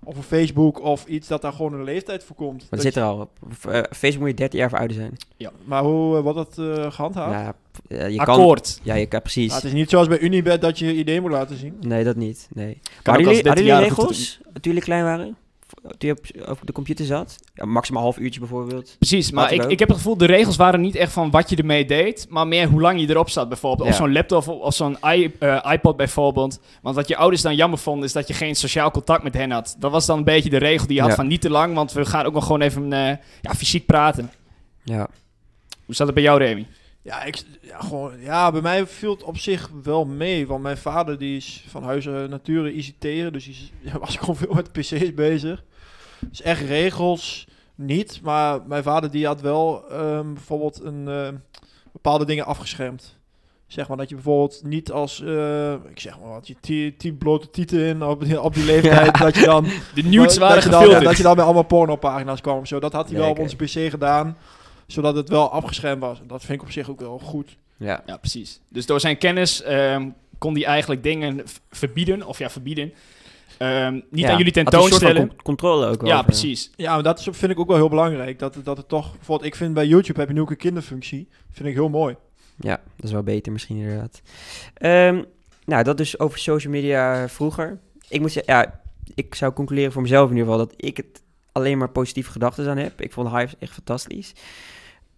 [0.04, 2.60] over Facebook of iets dat daar gewoon een leeftijd voor komt.
[2.60, 3.30] Dat Dat zit je- er al op.
[3.90, 5.16] Facebook moet je 13 jaar voor ouder zijn.
[5.64, 7.32] Maar hoe wordt dat eh, gehandhaafd?
[7.42, 7.52] Nou,
[7.88, 8.26] eh, je kan...
[8.34, 8.80] Akkoord.
[8.82, 9.54] Ja, je kan precies.
[9.54, 11.76] Het is niet zoals bij Unibet dat je je idee moet laten zien.
[11.80, 12.48] Nee, dat niet.
[12.52, 12.72] Nee.
[12.72, 15.36] Kan Maar hadden jullie, hadden jullie 13-jarige regels toen jullie klein waren?
[15.98, 17.36] Toen je op, op de computer zat?
[17.54, 18.96] Ja, maximaal een half uurtje bijvoorbeeld.
[18.98, 21.56] Precies, maar ik, ik heb het gevoel, de regels waren niet echt van wat je
[21.56, 23.88] ermee deed, maar meer hoe lang je erop zat bijvoorbeeld.
[23.88, 26.60] Of zo'n laptop of, of zo'n i- eh, iPod bijvoorbeeld.
[26.82, 29.50] Want wat je ouders dan jammer vonden, is dat je geen sociaal contact met hen
[29.50, 29.76] had.
[29.78, 31.16] Dat was dan een beetje de regel die je had Ja.
[31.16, 34.30] van niet te lang, want we gaan ook nog gewoon even eh, ja, fysiek praten.
[34.84, 35.08] Ja.
[35.84, 36.66] Hoe staat het bij jou, Remy?
[37.06, 40.46] Ja, ik, ja, gewoon, ja, bij mij viel het op zich wel mee.
[40.46, 43.32] Want mijn vader die is van huis uit nature ICT'er.
[43.32, 45.62] Dus die ja, was gewoon veel met PC's bezig.
[46.20, 48.20] Dus echt regels niet.
[48.22, 51.28] Maar mijn vader die had wel ehm, bijvoorbeeld een, eh,
[51.92, 53.14] bepaalde dingen afgeschermd.
[53.66, 57.18] Zeg maar dat je bijvoorbeeld niet als, eh, ik zeg maar wat, je ti- tien
[57.18, 59.18] blote tieten in op, die- op die leeftijd.
[59.18, 61.04] dat je dan De nudes dat waren je dan, gefilterd.
[61.04, 62.66] dat je dan bij allemaal pornopagina's kwam.
[62.66, 62.78] Zo.
[62.80, 64.36] Dat had hij wel op onze PC gedaan.
[64.86, 66.20] Zodat het wel afgeschermd was.
[66.20, 67.56] En dat vind ik op zich ook wel goed.
[67.76, 68.02] Ja.
[68.06, 68.60] Ja, precies.
[68.68, 72.92] Dus door zijn kennis ehm, kon hij eigenlijk dingen verbieden, of ja, verbieden.
[73.58, 74.30] Ehm, niet Ja.
[74.30, 75.28] aan jullie Had hij een soort van tentoonstellen.
[75.28, 76.10] con- controle ook wel.
[76.10, 76.26] Ja, over.
[76.26, 76.70] precies.
[76.76, 78.38] Ja, maar dat is, vind ik ook wel heel belangrijk.
[78.38, 80.56] Dat, het- dat het toch, bijvoorbeeld, ik vind bij YouTube heb je nu ook een
[80.56, 81.28] kinderfunctie.
[81.52, 82.16] Vind ik heel mooi.
[82.58, 84.20] Ja, dat is wel beter misschien inderdaad.
[84.74, 85.22] Ehm,
[85.64, 87.78] nou, dat dus over social media vroeger.
[88.08, 88.80] Ik moet zeggen, ja,
[89.14, 91.22] ik zou concluderen voor mezelf in ieder geval dat ik het
[91.52, 93.00] alleen maar positieve gedachten aan heb.
[93.00, 94.32] Ik vond Hive echt fantastisch.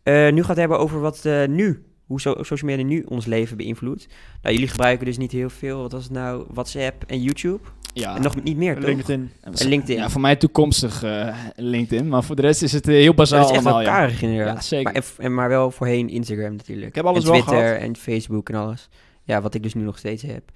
[0.09, 3.27] Eh, nu gaat het hebben over wat eh, nu, hoe so- social media nu ons
[3.27, 4.09] leven beïnvloedt.
[4.43, 5.81] Nou, jullie gebruiken dus niet heel veel.
[5.81, 6.45] Wat was het nou?
[6.51, 7.59] WhatsApp en YouTube.
[7.93, 8.17] Ja.
[8.17, 8.85] En nog niet meer, toch?
[8.85, 9.31] LinkedIn.
[9.41, 9.97] En En LinkedIn.
[9.97, 12.09] Ja, voor mij toekomstig eh, LinkedIn.
[12.09, 13.99] Maar voor de rest is het heel Dat bazaal is echt wel allemaal, ja.
[13.99, 14.55] karig inderdaad.
[14.55, 14.93] Ja, zeker.
[14.93, 16.89] Maar, en, maar wel voorheen Instagram natuurlijk.
[16.89, 17.83] Ik heb alles en wel Twitter gehad.
[17.83, 18.89] en Facebook en alles.
[19.23, 20.51] Ja, wat ik dus nu nog steeds heb.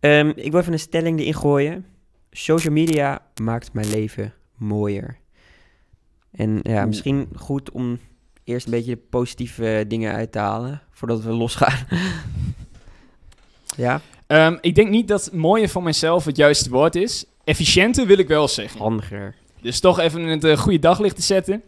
[0.00, 1.86] Ehm, ik wil even een stelling erin gooien.
[2.30, 5.18] Social media maakt mijn leven mooier.
[6.30, 7.98] En ja, misschien goed om
[8.44, 11.86] eerst een beetje de positieve dingen uit te halen, voordat we losgaan.
[13.76, 17.24] ja, Ehm, ik denk niet dat mooier voor mezelf het juiste woord is.
[17.44, 18.80] Efficiënter wil ik wel zeggen.
[18.80, 19.34] handiger.
[19.60, 21.62] Dus toch even in het eh, goede daglicht te zetten.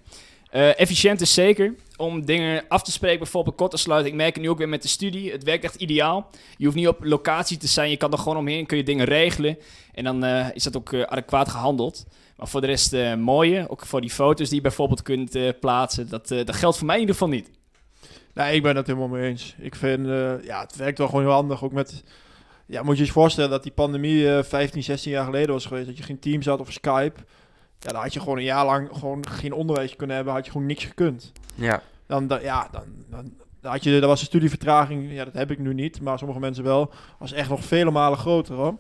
[0.57, 4.11] Eh, efficiënt is zeker om dingen af te spreken, bijvoorbeeld kort te sluiten.
[4.11, 5.33] Ik merk nu ook weer met de studie.
[5.33, 6.31] Het werkt echt ideaal.
[6.57, 7.91] Je hoeft niet op locatie te zijn.
[7.91, 9.59] Je kan er gewoon omheen, kun je dingen regelen.
[9.95, 12.07] En dan eh, is dat ook eh, adequaat gehandeld.
[12.37, 16.09] Maar voor de rest mooie, ook voor die foto's die je bijvoorbeeld kunt plaatsen.
[16.09, 17.51] Dat, dat geldt voor mij in ieder geval niet.
[18.35, 19.55] Nee, ik ben het helemaal mee eens.
[19.59, 20.07] Ik vind,
[20.45, 21.65] ja, het werkt wel gewoon heel handig.
[21.65, 22.05] Ook met,
[22.67, 25.87] ja, moet je je voorstellen dat die pandemie eh 15, 16 jaar geleden was geweest.
[25.87, 27.21] Dat je geen Teams had of Skype.
[27.81, 30.35] Ja, dan had je gewoon een jaar lang gewoon geen onderwijs kunnen hebben.
[30.35, 31.33] Had je gewoon niks gekund.
[31.55, 35.13] Ja, Dan, dan ja, dan, dan, dan had je, dat was een studievertraging.
[35.13, 36.91] Ja, dat heb ik nu niet, maar sommige mensen wel.
[37.19, 38.75] Was echt nog vele malen groter, hoor.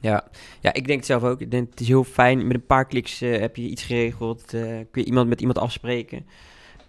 [0.00, 0.24] ja.
[0.60, 1.40] ja, ik denk het zelf ook.
[1.40, 2.46] Ik denk het is heel fijn.
[2.46, 4.54] Met een paar kliks eh, heb je iets geregeld.
[4.54, 6.26] eh, kun je iemand met iemand afspreken.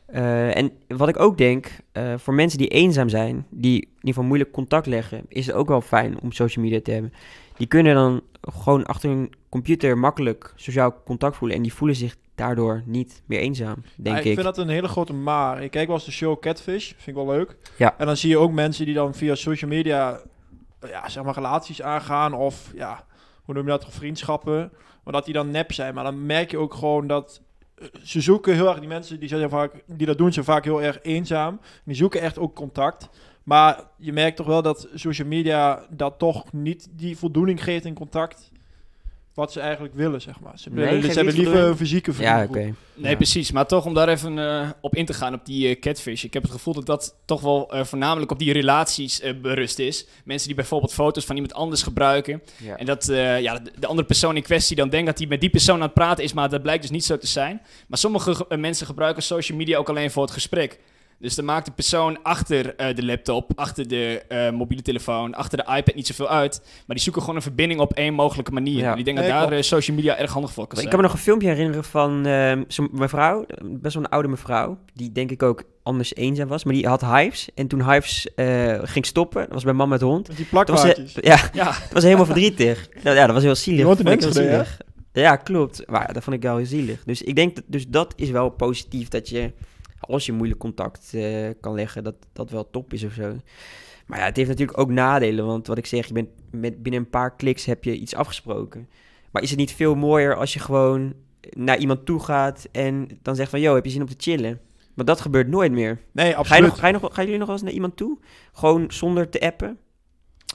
[0.05, 1.67] Eh, en wat ik ook denk,
[2.17, 5.67] voor mensen die eenzaam zijn, die in ieder geval moeilijk contact leggen, is het ook
[5.67, 7.13] wel fijn om social media te hebben.
[7.57, 12.15] Die kunnen dan gewoon achter hun computer makkelijk sociaal contact voelen en die voelen zich
[12.35, 14.27] daardoor niet meer eenzaam, denk Ja, ik.
[14.27, 15.63] ik vind dat een hele grote maar.
[15.63, 17.57] Ik kijk wel eens de show Catfish, vind ik wel leuk.
[17.77, 17.97] Ja.
[17.97, 20.21] En dan zie je ook mensen die dan via social media,
[20.87, 23.05] ja, zeg maar relaties aangaan of ja,
[23.43, 24.71] hoe noem je dat, vriendschappen.
[25.03, 25.93] Maar dat die dan nep zijn.
[25.93, 27.41] Maar dan merk je ook gewoon dat
[27.75, 30.63] eh, ze zoeken heel erg, die mensen die, zijn vaak, die dat doen, zijn vaak
[30.63, 31.59] heel erg eenzaam.
[31.85, 33.09] Die zoeken echt ook contact.
[33.43, 37.93] Maar je merkt toch wel dat social media dat toch niet die voldoening geeft in
[37.93, 38.49] contact.
[39.33, 40.59] wat ze eigenlijk willen, zeg maar.
[40.59, 42.55] Ze, Nee, willen, ze hebben liever een fysieke Ja, vriendengroep.
[42.55, 42.75] oké.
[42.93, 43.15] Nee, Ja.
[43.17, 43.51] precies.
[43.51, 46.23] Maar toch om daar even eh, op in te gaan, op die eh, catfish.
[46.23, 50.07] Ik heb het gevoel dat dat toch wel eh, voornamelijk op die relaties berust is.
[50.25, 52.41] Mensen die bijvoorbeeld foto's van iemand anders gebruiken.
[52.57, 52.75] Ja.
[52.77, 55.41] En dat eh, ja, de, de andere persoon in kwestie dan denkt dat hij met
[55.41, 57.61] die persoon aan het praten is, maar dat blijkt dus niet zo te zijn.
[57.87, 60.79] Maar sommige ge- mensen gebruiken social media ook alleen voor het gesprek.
[61.21, 65.57] Dus dan maakt de persoon achter eh, de laptop, achter de eh, mobiele telefoon, achter
[65.57, 66.61] de iPad niet zoveel uit.
[66.63, 68.77] Maar die zoeken gewoon een verbinding op één mogelijke manier.
[68.77, 68.91] Ja.
[68.91, 70.89] En ik denk Nee, dat daar eh, social media erg handig voor kan Ik zijn.
[70.89, 74.77] kan me nog een filmpje herinneren van ehm, zo'n mevrouw, best wel een oude mevrouw,
[74.93, 77.49] die denk ik ook anders eenzaam was, maar die had hives.
[77.55, 80.25] En toen hives eh, ging stoppen, dat was bij man met hond.
[80.25, 81.13] Die Dat was, plakkaartjes.
[81.21, 82.89] ja, Ja, dat was helemaal verdrietig.
[83.03, 83.79] Nou, ja, dat was heel zielig.
[83.79, 84.49] Ik heel Enschede, hè?
[84.49, 84.77] zielig.
[85.13, 85.83] Ja, klopt.
[85.87, 87.03] Maar dat vond ik wel heel zielig.
[87.03, 89.51] Dus ik denk, dat, dus dat is wel positief, dat je,
[90.01, 93.35] als je moeilijk contact eh, kan leggen, dat dat wel top is of zo.
[94.05, 97.01] Maar ja, het heeft natuurlijk ook nadelen, want wat ik zeg, je bent met, binnen
[97.01, 98.89] een paar kliks heb je iets afgesproken.
[99.31, 101.13] Maar is het niet veel mooier als je gewoon
[101.49, 104.59] naar iemand toe gaat en dan zegt van, yo, heb je zin om te chillen?
[104.93, 106.01] Maar dat gebeurt nooit meer.
[106.11, 106.69] Nee, Ga, je absoluut.
[106.69, 108.17] nog, ga, je nog, gaan jullie nog wel eens naar iemand toe?
[108.53, 109.77] Gewoon zonder te appen?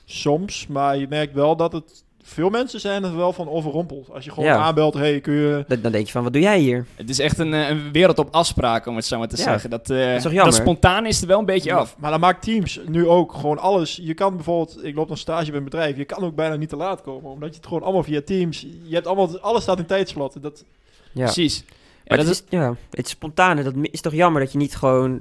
[0.04, 2.04] Soms, maar je merkt wel dat het...
[2.28, 4.10] Veel mensen zijn er wel van overrompeld.
[4.10, 4.56] Als je gewoon Ja.
[4.56, 5.64] aanbelt, hey, kun je...
[5.68, 6.86] Dan, dan denk je van, wat doe jij hier?
[6.94, 9.42] Het is echt een, eh, een wereld op afspraken, om het zo maar te Ja.
[9.42, 9.70] zeggen.
[9.70, 10.52] Dat, eh, is toch jammer?
[10.52, 11.96] dat spontaan is er wel een beetje af.
[11.98, 13.98] Maar dan maakt Teams nu ook gewoon alles.
[14.02, 16.68] Je kan bijvoorbeeld, ik loop nog stage bij een bedrijf, je kan ook bijna niet
[16.68, 19.78] te laat komen, omdat je het gewoon allemaal via Teams, je hebt allemaal, alles staat
[19.78, 20.40] in tijdslotten.
[20.40, 20.64] Dat,
[21.12, 21.22] Ja.
[21.24, 21.64] Precies.
[22.06, 24.76] Maar dat het is, is, ja, het spontane, dat is toch jammer dat je niet
[24.76, 25.20] gewoon...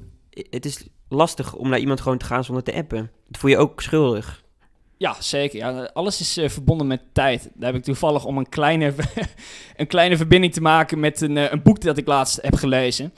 [0.50, 3.12] Het is lastig om naar iemand gewoon te gaan zonder te appen.
[3.28, 4.44] Dat voel je ook schuldig.
[4.97, 5.58] Ja, zeker.
[5.58, 7.49] Ja, alles is eh, verbonden met tijd.
[7.53, 8.93] Daar heb ik toevallig om een kleine,
[9.75, 13.13] een kleine verbinding te maken met een, eh, een boek dat ik laatst heb gelezen.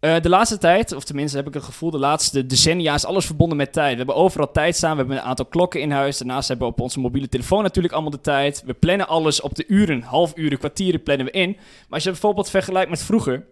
[0.00, 3.26] Eh, de laatste tijd, of tenminste heb ik het gevoel, de laatste decennia is alles
[3.26, 3.90] verbonden met tijd.
[3.90, 6.18] We hebben overal tijd staan, we hebben een aantal klokken in huis.
[6.18, 8.62] Daarnaast hebben we op onze mobiele telefoon natuurlijk allemaal de tijd.
[8.66, 11.50] We plannen alles op de uren, half uren, kwartieren plannen we in.
[11.50, 13.46] Maar als je bijvoorbeeld vergelijkt met vroeger,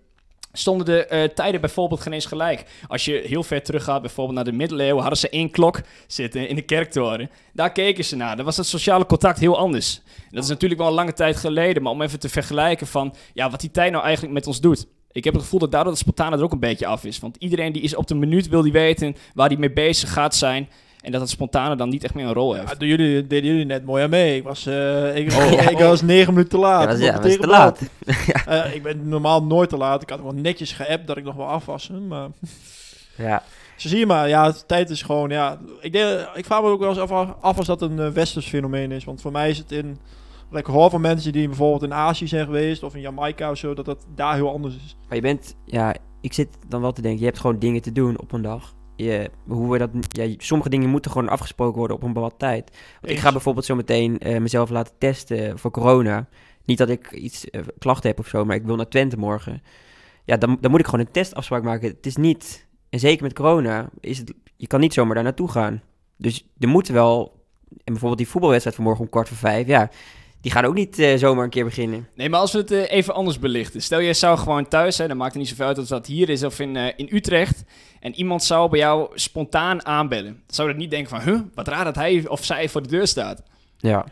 [0.52, 2.64] stonden de eh, tijden bijvoorbeeld geen eens gelijk.
[2.88, 6.56] Als je heel ver teruggaat, bijvoorbeeld naar de middeleeuwen, hadden ze één klok zitten in
[6.56, 7.30] de kerktoren.
[7.52, 8.36] Daar keken ze naar.
[8.36, 10.00] Dan was het sociale contact heel anders.
[10.06, 13.14] En dat is natuurlijk wel een lange tijd geleden, maar om even te vergelijken van
[13.34, 14.86] ja, wat die tijd nou eigenlijk met ons doet.
[15.12, 17.18] Ik heb het gevoel dat daardoor het spontane er ook een beetje af is.
[17.18, 20.34] Want iedereen die is op de minuut wil die weten waar die mee bezig gaat
[20.34, 20.68] zijn.
[21.08, 22.68] En dat het spontane dan niet echt meer een rol heeft.
[22.68, 24.36] ja, doen jullie, deden jullie net mooi aan mee.
[24.36, 25.68] Ik was, eh, ik, Oh, ja.
[25.74, 26.98] ik was negen minuten te laat.
[26.98, 27.80] Ja, te laat.
[28.46, 30.02] Eh, ik ben normaal nooit te laat.
[30.02, 31.88] Ik had gewoon netjes geappt dat ik nog wel af was.
[31.88, 32.28] hè, Maar
[33.16, 33.42] Ja.
[33.76, 35.58] zo zie je maar, ja, de tijd is gewoon, ja.
[35.80, 38.46] Ik, denk, ik vraag me ook wel eens af, af als dat een eh, westers
[38.46, 39.04] fenomeen is.
[39.04, 39.98] Want voor mij is het in,
[40.50, 43.58] wat ik hoor van mensen die bijvoorbeeld in Azië zijn geweest of in Jamaica of
[43.58, 44.96] zo, dat dat daar heel anders is.
[45.06, 47.92] Maar je bent, ja, ik zit dan wel te denken, je hebt gewoon dingen te
[47.92, 48.74] doen op een dag.
[48.98, 52.76] Je, hoe we dat, ja, sommige dingen moeten gewoon afgesproken worden op een bepaalde tijd.
[53.00, 56.28] Want ik ga bijvoorbeeld zo meteen eh, mezelf laten testen voor corona.
[56.64, 59.62] Niet dat ik iets eh, klachten heb of zo, maar ik wil naar Twente morgen.
[60.24, 61.88] Ja, dan, dan moet ik gewoon een testafspraak maken.
[61.88, 65.50] Het is niet, en zeker met corona, is het, je kan niet zomaar daar naartoe
[65.50, 65.82] gaan.
[66.16, 69.90] Dus er moet wel, en bijvoorbeeld die voetbalwedstrijd vanmorgen om kwart voor vijf, ja,
[70.40, 72.08] die gaan ook niet eh, zomaar een keer beginnen.
[72.14, 73.82] Nee, maar als we het eh, even anders belichten.
[73.82, 76.28] Stel, jij zou gewoon thuis, hè, dan maakt het niet zoveel uit of dat hier
[76.28, 77.64] is of in, eh, in Utrecht.
[78.00, 80.42] En iemand zou bij jou spontaan aanbellen.
[80.46, 83.06] Zou je niet denken van, huh, wat raar dat hij of zij voor de deur
[83.06, 83.42] staat.
[83.76, 84.06] Ja.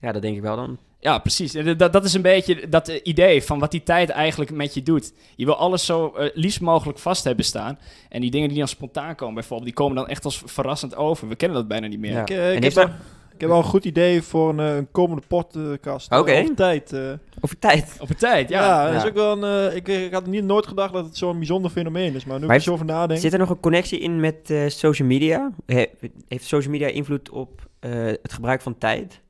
[0.00, 0.78] Ja, dat denk ik wel dan.
[1.00, 1.54] Ja, precies.
[1.54, 4.82] En Dat, dat is een beetje dat idee van wat die tijd eigenlijk met je
[4.82, 5.12] doet.
[5.36, 7.78] Je wil alles zo liefst mogelijk vast hebben staan.
[8.08, 11.28] En die dingen die dan spontaan komen bijvoorbeeld, die komen dan echt als verrassend over.
[11.28, 12.12] We kennen dat bijna niet meer.
[12.12, 12.22] Ja.
[12.22, 12.98] Ik, En ik, heb heeft wel, daar-
[13.38, 16.10] ik heb wel een goed idee voor een, eh, een komende podcast.
[16.12, 16.32] eh, Oké.
[16.40, 16.92] over tijd.
[16.92, 17.00] eh.
[17.40, 17.96] Over tijd.
[18.00, 18.92] Op een tijd, ja, ja.
[18.92, 21.36] dat is ook wel een, eh, ik, ik had niet, nooit gedacht dat het zo'n
[21.36, 22.24] bijzonder fenomeen is.
[22.24, 23.20] Maar nu Maar ik er zo over nadenk.
[23.20, 25.50] Zit er nog een connectie in met eh, social media?
[25.66, 25.86] He-
[26.28, 29.20] heeft social media invloed op eh, het gebruik van tijd?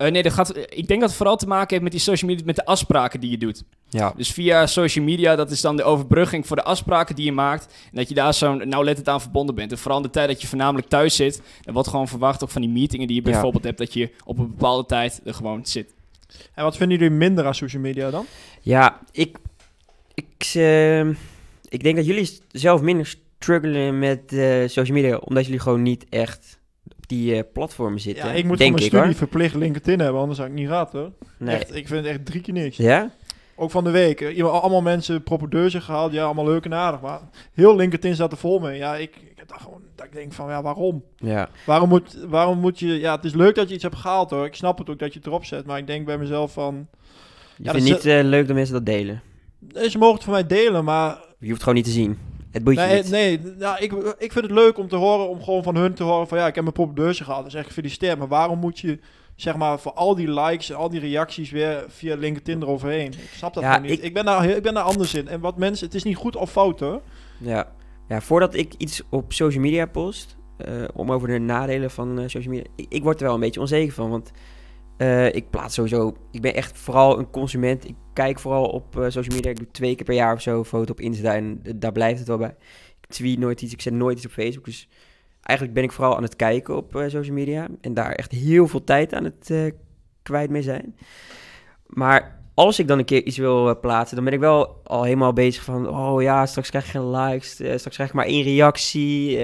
[0.00, 2.30] Eh, nee, dat gaat, ik denk dat het vooral te maken heeft met die social
[2.30, 3.64] media, met de afspraken die je doet.
[3.88, 4.12] Ja.
[4.16, 7.66] Dus via social media, dat is dan de overbrugging voor de afspraken die je maakt.
[7.90, 9.72] En dat je daar zo nauwlettend aan verbonden bent.
[9.72, 11.42] En vooral in de tijd dat je voornamelijk thuis zit.
[11.64, 13.30] Er wordt gewoon verwacht ook van die meetingen die je Ja.
[13.30, 13.78] bijvoorbeeld hebt.
[13.78, 15.94] Dat je op een bepaalde tijd er gewoon zit.
[16.54, 18.26] En wat vinden jullie minder aan social media dan?
[18.60, 19.38] Ja, ik,
[20.14, 21.08] ik, eh,
[21.68, 26.06] ik denk dat jullie zelf minder struggelen met eh, social media, omdat jullie gewoon niet
[26.08, 26.58] echt
[27.10, 28.26] die eh, platformen zitten.
[28.26, 29.14] Ja, ik moet denk voor mijn ik, studie hoor.
[29.14, 31.10] verplicht LinkedIn hebben, anders zou ik niet gehad hoor.
[31.38, 31.54] Nee.
[31.56, 32.76] Echt, ik vind het echt drie keer niks.
[32.76, 33.10] Ja?
[33.56, 34.20] Ook van de week.
[34.20, 36.12] eh, allemaal mensen propedeurzen gehaald.
[36.12, 37.00] Ja, allemaal leuk en aardig.
[37.00, 37.20] Maar
[37.54, 38.78] heel LinkedIn staat er vol mee.
[38.78, 39.80] Ja, ik, ik heb daar gewoon...
[39.94, 41.04] Dat ik denk van, ja, waarom?
[41.16, 41.48] Ja.
[41.66, 42.98] Waarom moet, waarom moet je...
[42.98, 44.44] Ja, het is leuk dat je iets hebt gehaald hoor.
[44.46, 45.66] Ik snap het ook dat je het erop zet.
[45.66, 46.86] Maar ik denk bij mezelf van...
[47.56, 49.22] Je Ja, vindt niet eh, leuk dat mensen dat delen.
[49.88, 51.08] Ze mogen het voor mij delen, maar...
[51.08, 52.18] Je hoeft het gewoon niet te zien.
[52.50, 53.10] Het boeit Nee, niet.
[53.10, 56.02] nee ja, ik, ik vind het leuk om te horen, om gewoon van hun te
[56.02, 57.42] horen van ja, ik heb mijn popbeursje gehad.
[57.42, 58.18] Dan zeg ik gefeliciteerd.
[58.18, 58.98] Maar waarom moet je,
[59.36, 63.06] zeg maar, voor al die likes en al die reacties weer via LinkedIn eroverheen?
[63.12, 63.90] Ik snap dat Ja, niet.
[63.90, 65.28] ik- Ik, ben daar, ik ben daar anders in.
[65.28, 67.00] En wat mensen, het is niet goed of fout hoor.
[67.38, 67.72] Ja.
[68.08, 72.28] ja, voordat ik iets op social media post, eh, om over de nadelen van eh,
[72.28, 74.30] social media, ik, ik word er wel een beetje onzeker van, want
[74.96, 79.02] eh, ik plaats sowieso, ik ben echt vooral een consument, ik kijk vooral op eh,
[79.02, 81.60] social media, ik doe twee keer per jaar of zo een foto op Insta en
[81.62, 82.54] eh, daar blijft het wel bij.
[83.00, 84.88] Ik tweet nooit iets, ik zet nooit iets op Facebook, dus
[85.42, 88.66] eigenlijk ben ik vooral aan het kijken op eh, social media en daar echt heel
[88.66, 89.72] veel tijd aan het
[90.22, 90.96] kwijt mee zijn.
[91.86, 95.32] Maar als ik dan een keer iets wil plaatsen, dan ben ik wel al helemaal
[95.32, 95.88] bezig van...
[95.88, 99.38] Oh ja, straks krijg je geen likes, straks krijg ik maar één reactie.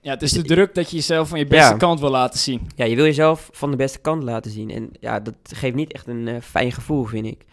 [0.00, 1.76] Ja, het is de druk dat je jezelf van je beste Ja.
[1.76, 2.60] kant wil laten zien.
[2.76, 4.70] ja, je wil jezelf van de beste kant laten zien.
[4.70, 7.44] En ja, dat geeft niet echt een fijn gevoel, vind ik.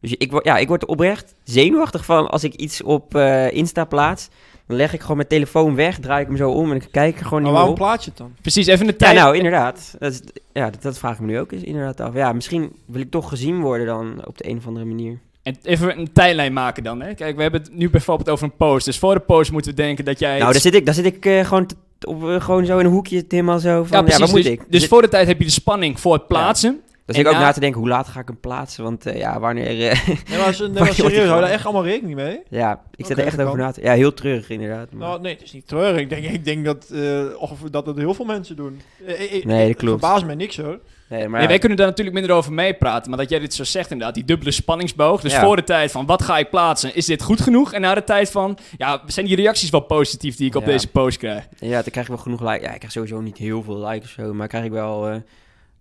[0.00, 3.52] Dus ik, word- ja, ik word er oprecht zenuwachtig van als ik iets op eh,
[3.52, 4.28] Insta plaats.
[4.66, 7.18] Dan leg ik gewoon mijn telefoon weg, draai ik hem zo om en ik kijk
[7.18, 8.32] er gewoon Maar niet meer waarom plaats je het dan?
[8.40, 9.16] Precies, even de Ja, tijd.
[9.18, 9.94] nou, inderdaad.
[9.98, 10.20] Dat, is,
[10.52, 12.14] ja, dat, dat vraag ik me nu ook eens inderdaad af.
[12.14, 15.18] Ja, misschien wil ik toch gezien worden dan op de een of andere manier.
[15.42, 17.00] En even een tijdlijn maken dan.
[17.02, 17.14] Hè?
[17.14, 18.84] Kijk, we hebben het nu bijvoorbeeld over een post.
[18.84, 20.38] Dus voor de post moeten we denken dat jij...
[20.38, 21.70] Nou, daar zit ik, daar zit ik eh, gewoon,
[22.06, 24.18] op, eh, gewoon zo in een hoekje helemaal zo van, ja, ja, precies.
[24.20, 24.62] wat moet dus, ik?
[24.68, 26.80] dus Zit- voor de tijd heb je de spanning voor het plaatsen.
[27.14, 28.84] Zit ik ook na- na te denken, hoe laat ga ik hem plaatsen?
[28.84, 29.66] Want eh, ja, wanneer...
[29.66, 32.40] eh, Nee, maar, nee, maar wordt die serieus, hou daar echt allemaal rekening mee?
[32.48, 33.80] ja, ik zit er echt dat over na te...
[33.82, 34.92] Ja, heel treurig inderdaad.
[34.92, 36.00] maar- Nou, nee, het is niet treurig.
[36.00, 38.80] Ik denk, ik denk dat, eh, of dat het heel veel mensen doen.
[39.06, 40.00] Nee, dat Het klopt.
[40.00, 40.78] verbaast mij niks hoor.
[41.08, 43.10] nee, maar Nee, wij kunnen daar natuurlijk minder over meepraten.
[43.10, 45.20] Maar dat jij dit zo zegt inderdaad, die dubbele spanningsboog.
[45.20, 45.40] Dus Ja.
[45.44, 46.94] voor de tijd van, wat ga ik plaatsen?
[46.94, 47.72] Is dit goed genoeg?
[47.72, 50.88] En na de tijd van, ja, zijn die reacties wel positief die ik op deze
[50.88, 51.48] post krijg?
[51.58, 52.62] ja, dan krijg ik wel genoeg likes.
[52.66, 55.16] Ja, ik krijg sowieso niet heel veel likes of zo, maar krijg ik wel eh,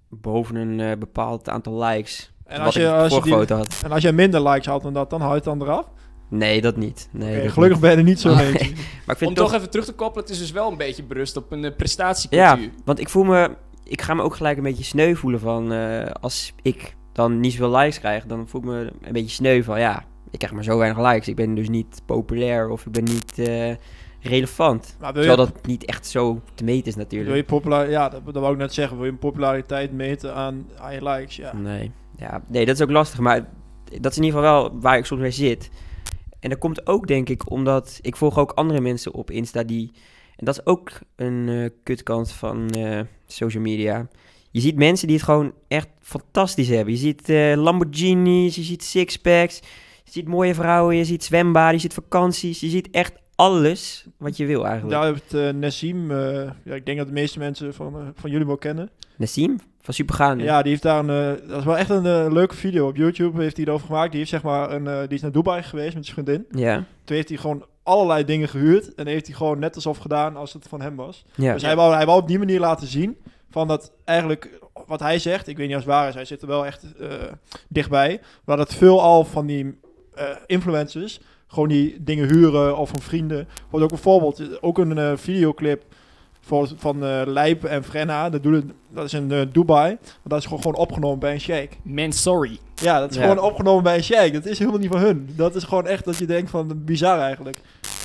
[0.10, 2.34] boven een eh, bepaald aantal likes.
[2.46, 3.82] En als je, als je vorige die, foto had.
[3.84, 5.86] en als jij minder likes had dan dat, dan hou je het dan eraf?
[6.30, 7.10] Nee, dat niet.
[7.12, 8.52] Nee, dat gelukkig ben je er niet zo Nee.
[8.52, 8.62] niet.
[9.06, 9.56] Maar ik vind Om het toch toch...
[9.56, 12.70] even terug te koppelen, het is dus wel een beetje berust op een Ja, prestatiecultuur.
[12.86, 13.50] want ik voel me...
[13.84, 15.72] Ik ga me ook gelijk een beetje sneu voelen van...
[15.74, 19.63] eh, als ik dan niet zoveel likes krijg, dan voel ik me een beetje sneu
[19.63, 19.80] van...
[19.80, 21.28] Ja, ik krijg maar zo weinig likes.
[21.28, 23.72] Ik ben dus niet populair of ik ben niet eh,
[24.27, 24.95] relevant.
[24.99, 27.35] Maar wil je, Terwijl dat niet echt zo te meten is wil natuurlijk.
[27.35, 28.97] je populaar, ja, dat, dat wou ik net zeggen.
[28.97, 31.35] Wil je populariteit meten aan, aan je likes?
[31.35, 31.53] Ja.
[31.53, 31.91] Nee.
[32.17, 33.19] Ja, nee, dat is ook lastig.
[33.19, 33.47] Maar
[34.01, 35.69] dat is in ieder geval wel waar ik soms mee zit.
[36.39, 39.91] En dat komt ook, denk ik, omdat ik volg ook andere mensen op Insta die...
[40.35, 44.07] En dat is ook een eh, kutkant van eh, social media.
[44.51, 46.93] Je ziet mensen die het gewoon echt fantastisch hebben.
[46.93, 49.59] Je ziet eh, Lamborghinis, je ziet sixpacks,
[50.03, 52.59] je ziet mooie vrouwen, je ziet zwembaden, je ziet vakanties.
[52.59, 55.02] Je ziet echt alles wat je wil eigenlijk.
[55.02, 58.32] Daar heeft uh, Nassim, uh, ja, ik denk dat de meeste mensen van, uh, van
[58.32, 58.89] jullie wel kennen.
[59.17, 59.60] Nassim?
[59.82, 60.43] Van Supergaande?
[60.43, 63.58] Ja, die heeft daar een, dat is wel echt een leuke video op YouTube, heeft
[63.58, 64.10] hij erover gemaakt.
[64.10, 66.45] Die heeft zeg maar, een, die is naar Dubai geweest met zijn vriendin.
[66.62, 66.76] Ja.
[67.04, 70.54] Toen heeft hij gewoon allerlei dingen gehuurd en heeft hij gewoon net alsof gedaan als
[70.54, 71.26] het van hem was.
[71.36, 71.54] ja.
[71.54, 73.17] Dus hij wou, hij wou op die manier laten zien
[73.50, 76.41] van dat eigenlijk, wat hij zegt, ik weet niet als het waar is, hij zit
[76.41, 76.86] er wel echt
[77.67, 79.80] dichtbij, maar dat veel al van die
[80.45, 81.19] influencers
[81.56, 83.48] gewoon die dingen huren of van vrienden.
[83.70, 85.84] Wordt ook een voorbeeld, ook een uh, videoclip
[86.41, 90.39] voor, van uh, Lijp en Frenna, dat, doen, dat is in uh, Dubai, maar dat
[90.39, 91.78] is gewoon, gewoon opgenomen bij een sheik.
[91.84, 92.58] Man, sorry.
[92.76, 93.22] Ja, dat is Ja.
[93.22, 94.34] gewoon opgenomen bij een sheik.
[94.34, 95.30] Dat is helemaal niet van hun.
[95.36, 97.58] Dat is gewoon echt dat je denkt van bizar eigenlijk.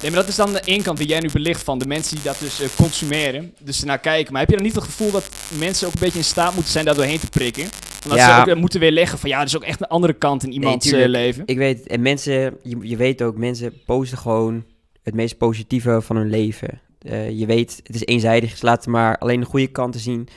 [0.03, 2.15] Nee, maar dat is dan de ene kant die jij nu belicht van de mensen
[2.15, 3.55] die dat dus uh, consumeren.
[3.61, 4.33] Dus ernaar kijken.
[4.33, 6.73] Maar heb je dan niet het gevoel dat mensen ook een beetje in staat moeten
[6.73, 7.69] zijn daar doorheen te prikken?
[8.05, 8.35] Omdat Ja.
[8.35, 10.53] ze ook uh, moeten weerleggen van ja, er is ook echt een andere kant in
[10.53, 11.13] iemands uh, tuurlijk.
[11.13, 11.43] leven.
[11.47, 14.65] Ik weet, en mensen, je, je weet ook, mensen posten gewoon
[15.03, 16.81] het meest positieve van hun leven.
[16.99, 20.29] Eh, je weet, het is eenzijdig, ze laten maar alleen de goede kanten zien.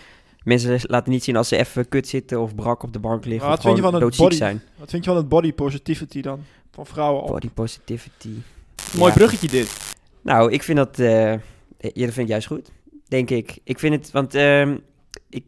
[0.43, 3.47] Mensen laten niet zien als ze even kut zitten of brak op de bank liggen
[3.47, 4.35] Maar of wat vind je gewoon van het body?
[4.35, 4.61] zijn.
[4.77, 6.43] Wat vind je van het body positivity dan?
[6.71, 7.27] Van vrouwen op?
[7.27, 8.29] Body positivity.
[8.97, 9.17] Mooi Ja.
[9.17, 9.95] bruggetje dit.
[10.21, 11.39] Nou, ik vind dat, eh, ja,
[11.79, 12.69] dat vind ik juist goed,
[13.07, 13.57] denk ik.
[13.63, 14.77] Ik vind het, want ehm,
[15.29, 15.43] ik,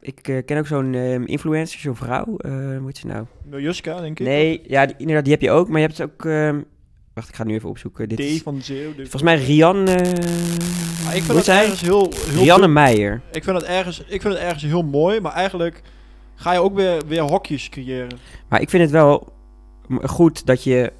[0.00, 3.24] ik eh, ken ook zo'n ehm, influencer, zo'n vrouw, eh hoe heet ze nou?
[3.44, 4.26] Miljuska, denk ik.
[4.26, 6.60] Nee, ja, die, inderdaad, die heb je ook, maar je hebt ook, ehm,
[7.14, 8.08] wacht, ik ga het nu even opzoeken.
[8.08, 8.60] Dit is, van
[8.96, 9.82] Volgens mij Rian.
[11.04, 13.20] Maar ik vind het ergens heel, heel Rianne Meijer.
[13.32, 15.82] ik vind het ergens, ik vind het ergens heel mooi, maar eigenlijk
[16.34, 18.18] ga je ook weer, weer hokjes creëren.
[18.48, 19.32] Maar ik vind het wel
[20.02, 20.92] goed dat je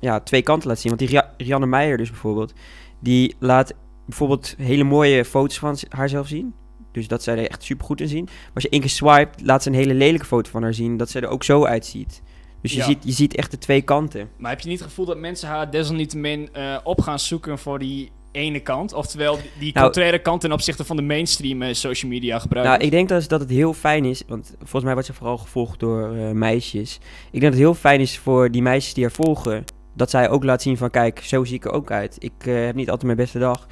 [0.00, 0.94] ja, twee kanten laat zien.
[0.96, 2.52] Want die Ria- Rianne Meijer dus bijvoorbeeld,
[3.00, 3.74] die laat
[4.06, 6.54] bijvoorbeeld hele mooie foto's van haarzelf zien.
[6.92, 8.24] Dus dat zij er echt super goed in zien.
[8.24, 10.96] Maar als je één keer swipe, laat ze een hele lelijke foto van haar zien.
[10.96, 12.22] Dat zij er ook zo uitziet.
[12.62, 12.84] Dus je, Ja.
[12.84, 14.28] ziet, je ziet echt de twee kanten.
[14.36, 17.78] Maar heb je niet het gevoel dat mensen haar desalniettemin eh, op gaan zoeken voor
[17.78, 18.92] die ene kant?
[18.92, 22.76] Oftewel die, Nou- contraire kant ten opzichte van de mainstream eh, social media gebruikers?
[22.76, 25.38] Nou, ik denk dat, dat het heel fijn is, want volgens mij wordt ze vooral
[25.38, 26.94] gevolgd door eh, meisjes.
[26.96, 29.64] Ik denk dat het heel fijn is voor die meisjes die haar volgen,
[29.96, 32.16] dat zij ook laat zien van, kijk, zo zie ik er ook uit.
[32.18, 33.66] Ik heb niet altijd mijn beste dag.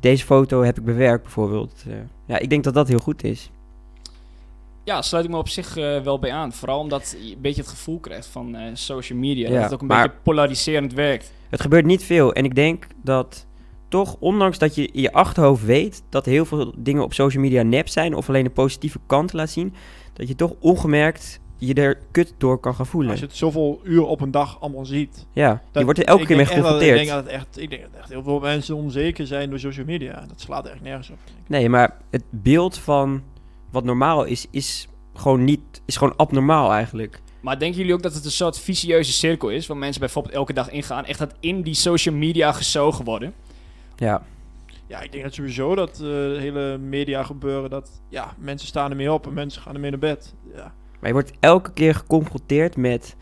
[0.00, 1.84] Deze foto heb ik bewerkt bijvoorbeeld.
[1.86, 1.94] Eh,
[2.26, 3.50] ja, ik denk dat dat heel goed is.
[4.84, 6.52] Ja, sluit ik me op zich eh, wel bij aan.
[6.52, 9.48] Vooral omdat je een beetje het gevoel krijgt van eh, social media.
[9.48, 11.32] Ja, dat het ook een beetje polariserend werkt.
[11.48, 12.32] Het gebeurt niet veel.
[12.32, 13.46] En ik denk dat
[13.88, 17.62] toch, ondanks dat je in je achterhoofd weet dat heel veel dingen op social media
[17.62, 19.74] nep zijn of alleen de positieve kant laat zien,
[20.12, 23.10] dat je toch ongemerkt je er kut door kan gaan voelen.
[23.10, 25.26] Als je het zoveel uur op een dag allemaal ziet.
[25.32, 27.00] ja, je wordt er elke keer mee geconfronteerd.
[27.00, 29.58] Ik denk dat het echt, ik denk dat echt heel veel mensen onzeker zijn door
[29.58, 30.24] social media.
[30.28, 31.18] Dat slaat echt nergens op.
[31.46, 33.22] Nee, maar het beeld van
[33.70, 37.20] wat normaal is, is gewoon niet, is gewoon abnormaal eigenlijk.
[37.40, 39.66] Maar denken jullie ook dat het een soort vicieuze cirkel is...
[39.66, 41.04] waar mensen bijvoorbeeld elke dag ingaan...
[41.04, 43.34] echt dat in die social media gezogen worden?
[43.96, 44.22] Ja,
[44.86, 49.12] Ja, ik denk dat sowieso dat eh, hele media gebeuren, dat ja, mensen staan ermee
[49.12, 50.34] op en mensen gaan ermee naar bed.
[50.54, 50.74] Ja.
[50.98, 53.16] Maar je wordt elke keer geconfronteerd met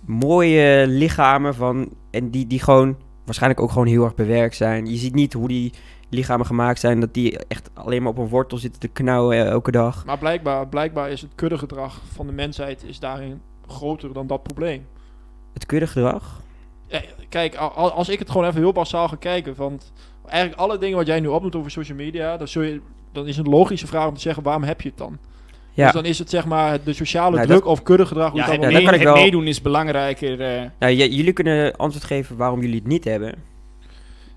[0.00, 4.86] mooie lichamen van, en die, die gewoon waarschijnlijk ook gewoon heel erg bewerkt zijn.
[4.86, 5.72] Je ziet niet hoe die
[6.08, 9.46] lichamen gemaakt zijn, dat die echt alleen maar op een wortel zitten te knauwen eh,
[9.46, 10.04] elke dag.
[10.04, 14.86] Maar blijkbaar, blijkbaar is het kuddegedrag van de mensheid is daarin groter dan dat probleem.
[15.52, 16.40] Het kuddegedrag.
[16.86, 19.92] Ja, kijk, als ik het gewoon even heel basaal ga kijken, want
[20.26, 22.80] eigenlijk alle dingen wat jij nu opnoemt over social media, dan, zul je,
[23.12, 25.18] dan is een logische vraag om te zeggen, waarom heb je het dan?
[25.80, 28.30] Ja, Dus dan is het zeg maar de sociale Nou, druk of kuddegedrag.
[28.30, 30.40] Hoe Ja, het dat kan ik meedoen is belangrijker.
[30.40, 30.62] eh.
[30.78, 33.34] nou, jullie kunnen antwoord geven waarom jullie het niet hebben.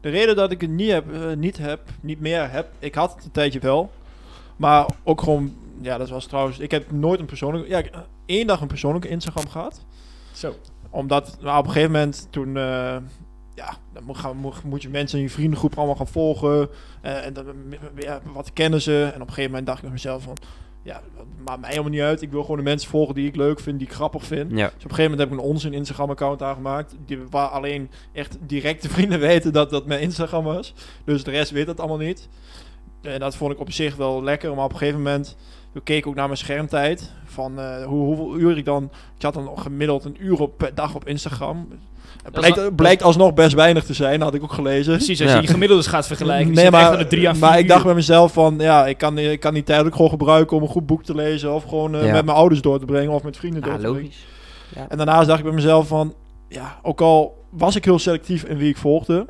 [0.02, 3.16] De reden dat ik het niet heb, eh, niet heb, niet meer heb, ik had
[3.16, 3.92] het een tijdje wel.
[4.56, 8.48] Maar ook gewoon, ja, dat was trouwens, ik heb nooit een persoonlijke, ja, eh, één
[8.48, 9.86] dag een persoonlijke Instagram gehad.
[10.32, 10.56] Zo.
[10.90, 12.96] Omdat, nou, op een gegeven moment toen, eh,
[13.56, 16.70] ja, dan moet, gaan, moet, moet je mensen in je vriendengroep allemaal gaan volgen.
[17.02, 17.46] eh, en dan,
[18.00, 19.04] ja, wat kennen ze?
[19.14, 20.38] En op een gegeven moment dacht ik bij mezelf van,
[20.84, 21.02] ja,
[21.46, 22.22] maakt mij helemaal niet uit.
[22.22, 24.52] Ik wil gewoon de mensen volgen die ik leuk vind, die ik grappig vind.
[24.52, 24.56] Ja.
[24.56, 26.96] Dus op een gegeven moment heb ik een onzin Instagram-account aangemaakt.
[27.06, 30.74] Die, waar alleen echt directe vrienden weten dat dat mijn Instagram was.
[31.04, 32.30] Dus de rest weet dat allemaal niet.
[33.02, 34.56] En dat vond ik op zich wel lekker.
[34.56, 35.36] Maar op een gegeven moment
[35.74, 37.12] toen keek ik ook naar mijn schermtijd.
[37.26, 38.92] Van eh, hoe, hoeveel uur ik dan...
[39.16, 41.68] Ik had dan gemiddeld een uur op, per dag op Instagram.
[42.32, 44.94] Het blijkt, alsnog best weinig te zijn, had ik ook gelezen.
[44.96, 45.36] Precies, als Ja.
[45.36, 46.54] je die gemiddeldes gaat vergelijken.
[46.54, 48.56] Nee, echt maar, aan de drie maar ik dacht bij mezelf van...
[48.58, 51.16] Ja, ik kan, ik kan die tijd ook gewoon gebruiken om een goed boek te
[51.16, 51.54] lezen.
[51.54, 52.12] Of gewoon eh, Ja.
[52.12, 53.12] met mijn ouders door te brengen.
[53.12, 54.02] Of met vrienden door Ja, te brengen.
[54.02, 54.26] logisch.
[54.76, 54.86] Ja.
[54.90, 56.14] En daarnaast dacht ik bij mezelf van,
[56.50, 59.26] ja, ook al was ik heel selectief in wie ik volgde,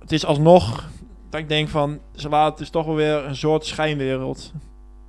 [0.00, 0.88] het is alsnog
[1.30, 4.52] dat ik denk van, ze laten het is toch wel weer een soort schijnwereld.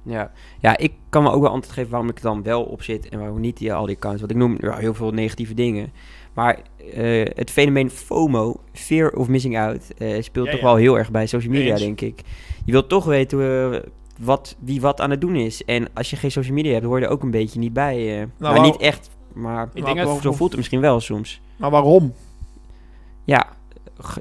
[0.06, 0.32] Ja.
[0.62, 3.10] ja, ik kan me ook wel antwoord geven waarom ik er dan wel op zit
[3.10, 4.20] en waarom niet die, al die accounts.
[4.20, 5.92] Want ik noem ja, heel veel negatieve dingen.
[6.36, 6.60] Maar
[6.94, 10.66] eh, het fenomeen FOMO, Fear of Missing Out, eh, speelt Ja, toch ja.
[10.66, 11.80] wel heel erg bij social media, Eens.
[11.82, 12.22] denk ik.
[12.66, 13.80] Je wilt toch weten eh,
[14.20, 15.64] wat, wie wat aan het doen is.
[15.66, 17.96] En als je geen social media hebt, hoor je er ook een beetje niet bij.
[18.18, 21.42] nou, waarom- niet echt, maar Ik denk Maar dat- zo voelt het misschien wel soms.
[21.56, 22.14] Maar waarom?
[23.24, 23.48] Ja,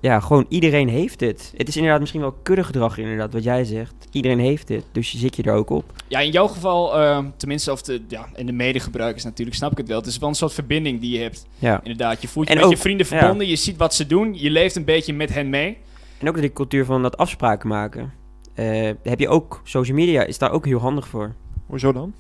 [0.01, 1.53] ja, gewoon iedereen heeft het.
[1.57, 3.95] Het is inderdaad misschien wel kuddegedrag, inderdaad, wat jij zegt.
[4.11, 5.93] Iedereen heeft het, dus je zit je er ook op.
[6.09, 9.79] Ja, in jouw geval, eh, tenminste, of de, ja, in de medegebruikers natuurlijk, snap ik
[9.79, 9.99] het wel.
[9.99, 11.47] Het is wel een soort verbinding die je hebt.
[11.59, 11.81] Ja.
[11.83, 13.19] Inderdaad, je voelt je En met ook- je vrienden ja.
[13.19, 15.77] verbonden, je ziet wat ze doen, je leeft een beetje met hen mee.
[16.19, 18.13] En ook de cultuur van dat afspraken maken.
[18.55, 21.35] Eh, heb je ook, social media is daar ook heel handig voor.
[21.67, 22.15] Hoezo dan?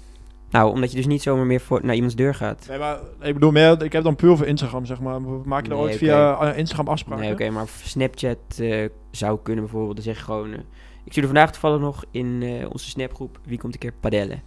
[0.54, 2.66] Nou, omdat je dus niet zomaar meer voor, naar iemands deur gaat.
[2.68, 5.20] Nee, maar ik bedoel meer, ik heb dan puur voor Instagram, zeg maar.
[5.20, 7.24] Maak je er Nee, ooit via eh, Instagram afspraken?
[7.24, 10.02] Nee, oké, maar Snapchat eh, zou kunnen bijvoorbeeld.
[10.02, 10.52] Zeg je gewoon...
[10.52, 10.58] eh,
[11.04, 13.38] ik stuurde vandaag toevallig nog in eh, onze snapgroep...
[13.46, 14.42] Wie komt een keer padellen?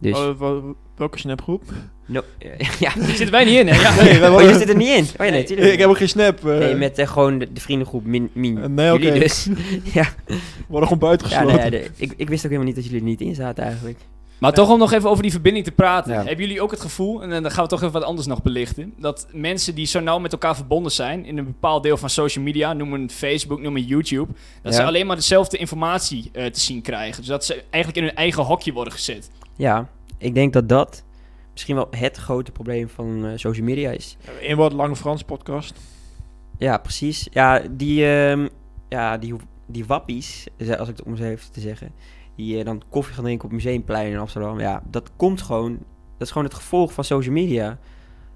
[0.00, 0.18] Dus...
[0.18, 1.62] Oh, wel- welke snapgroep?
[2.06, 2.20] no,
[2.78, 2.92] ja.
[2.96, 3.80] Daar zitten wij niet in, hè?
[3.80, 3.94] Ja.
[4.02, 5.04] Nee, wij Oh, worden- je zit er niet in?
[5.20, 6.38] Oh ja, nee, ik heb ook geen snap.
[6.46, 8.30] eh, Nee, met gewoon de, de vriendengroep Min.
[8.32, 8.74] min.
[8.74, 9.18] Nee, Jullie oké.
[9.18, 9.48] dus.
[9.98, 10.04] ja,
[10.68, 11.56] worden gewoon ja, buitengesloten.
[11.60, 13.98] nee, de- ik, ik wist ook helemaal niet dat jullie er niet in zaten eigenlijk.
[14.38, 16.12] Maar toch om nog even over die verbinding te praten.
[16.12, 16.18] Ja.
[16.24, 18.94] Hebben jullie ook het gevoel, en dan gaan we toch even wat anders nog belichten,
[18.98, 22.44] dat mensen die zo nauw met elkaar verbonden zijn in een bepaald deel van social
[22.44, 24.78] media, noem een Facebook, noem een YouTube, dat Ja.
[24.80, 27.16] ze alleen maar dezelfde informatie eh, te zien krijgen.
[27.16, 29.30] Dus dat ze eigenlijk in hun eigen hokje worden gezet.
[29.56, 31.04] Ja, ik denk dat dat
[31.52, 34.16] misschien wel het grote probleem van eh, social media is.
[34.42, 35.74] Eén woord Lange Frans podcast.
[36.58, 37.26] Ja, precies.
[37.30, 38.48] Ja, die, ehm,
[38.88, 39.34] ja, die,
[39.66, 41.92] die wappies, eh, als ik het om eens even te zeggen,
[42.36, 44.60] die eh, dan koffie gaan drinken op Museumplein in Amsterdam.
[44.60, 45.72] Ja, dat komt gewoon,
[46.18, 47.78] dat is gewoon het gevolg van social media.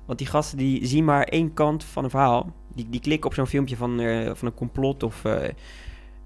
[0.07, 2.53] Want die gasten die zien maar één kant van een verhaal.
[2.75, 5.49] Die, die klikken op zo'n filmpje van, eh, van een complot of eh,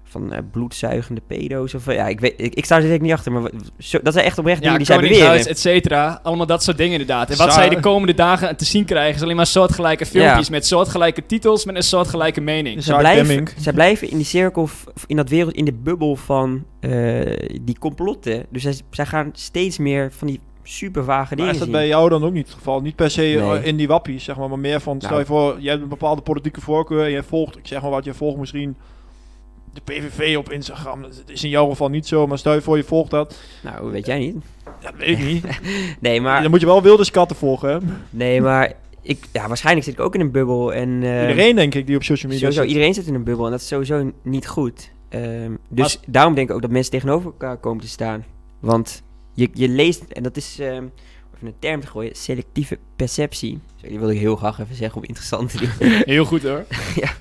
[0.07, 1.73] van eh, bloedzuigende pedo's.
[1.73, 3.99] Of, eh, ja, ik, weet, ik, ik sta er zeker niet achter, maar wat- zo,
[4.03, 5.47] dat zijn echt oprecht dingen die zij beweren.
[5.47, 6.19] et cetera.
[6.23, 7.29] Allemaal dat soort dingen inderdaad.
[7.29, 10.65] En wat zij de komende dagen te zien krijgen, is alleen maar soortgelijke filmpjes met
[10.65, 12.75] soortgelijke titels, met een soortgelijke mening.
[12.75, 14.69] Dus- Zij blijven, zij blijven in die cirkel,
[15.07, 16.91] in dat wereld, in de bubbel van eh,
[17.61, 18.45] die complotten.
[18.49, 21.75] Dus zij, zij gaan steeds meer van die super vage Maar dingen is dat zien.
[21.77, 22.81] bij jou dan ook niet het geval?
[22.81, 23.63] Niet per se Nee.
[23.63, 25.21] in die wappies, zeg maar, maar meer van, stel Nou.
[25.21, 28.05] je voor, je hebt een bepaalde politieke voorkeur en je volgt, ik zeg maar wat,
[28.05, 28.75] je volgt misschien
[29.75, 31.01] de PVV op Instagram.
[31.01, 33.39] Dat is in jouw geval niet zo, maar stel je voor je volgt dat.
[33.63, 34.35] Nou, weet jij niet.
[34.65, 35.45] Ja, dat weet ik niet.
[35.99, 37.77] Nee, maar, Dan moet je wel wilde skatten volgen, hè?
[38.09, 40.73] nee, maar ik, ja, waarschijnlijk zit ik ook in een bubbel.
[40.73, 42.71] En, eh, Iedereen, denk ik, die op social media Sowieso, zit.
[42.71, 44.91] iedereen zit in een bubbel en dat is sowieso niet goed.
[45.09, 48.25] Ehm, dus daarom denk ik ook dat mensen tegenover elkaar komen te staan.
[48.59, 49.03] Want
[49.33, 50.83] je, je leest, en dat is, ehm
[51.35, 53.59] even een term te gooien, selectieve perceptie.
[53.75, 55.89] Zo, die wil ik heel graag even zeggen om interessant te doen.
[56.05, 56.65] Heel goed hoor.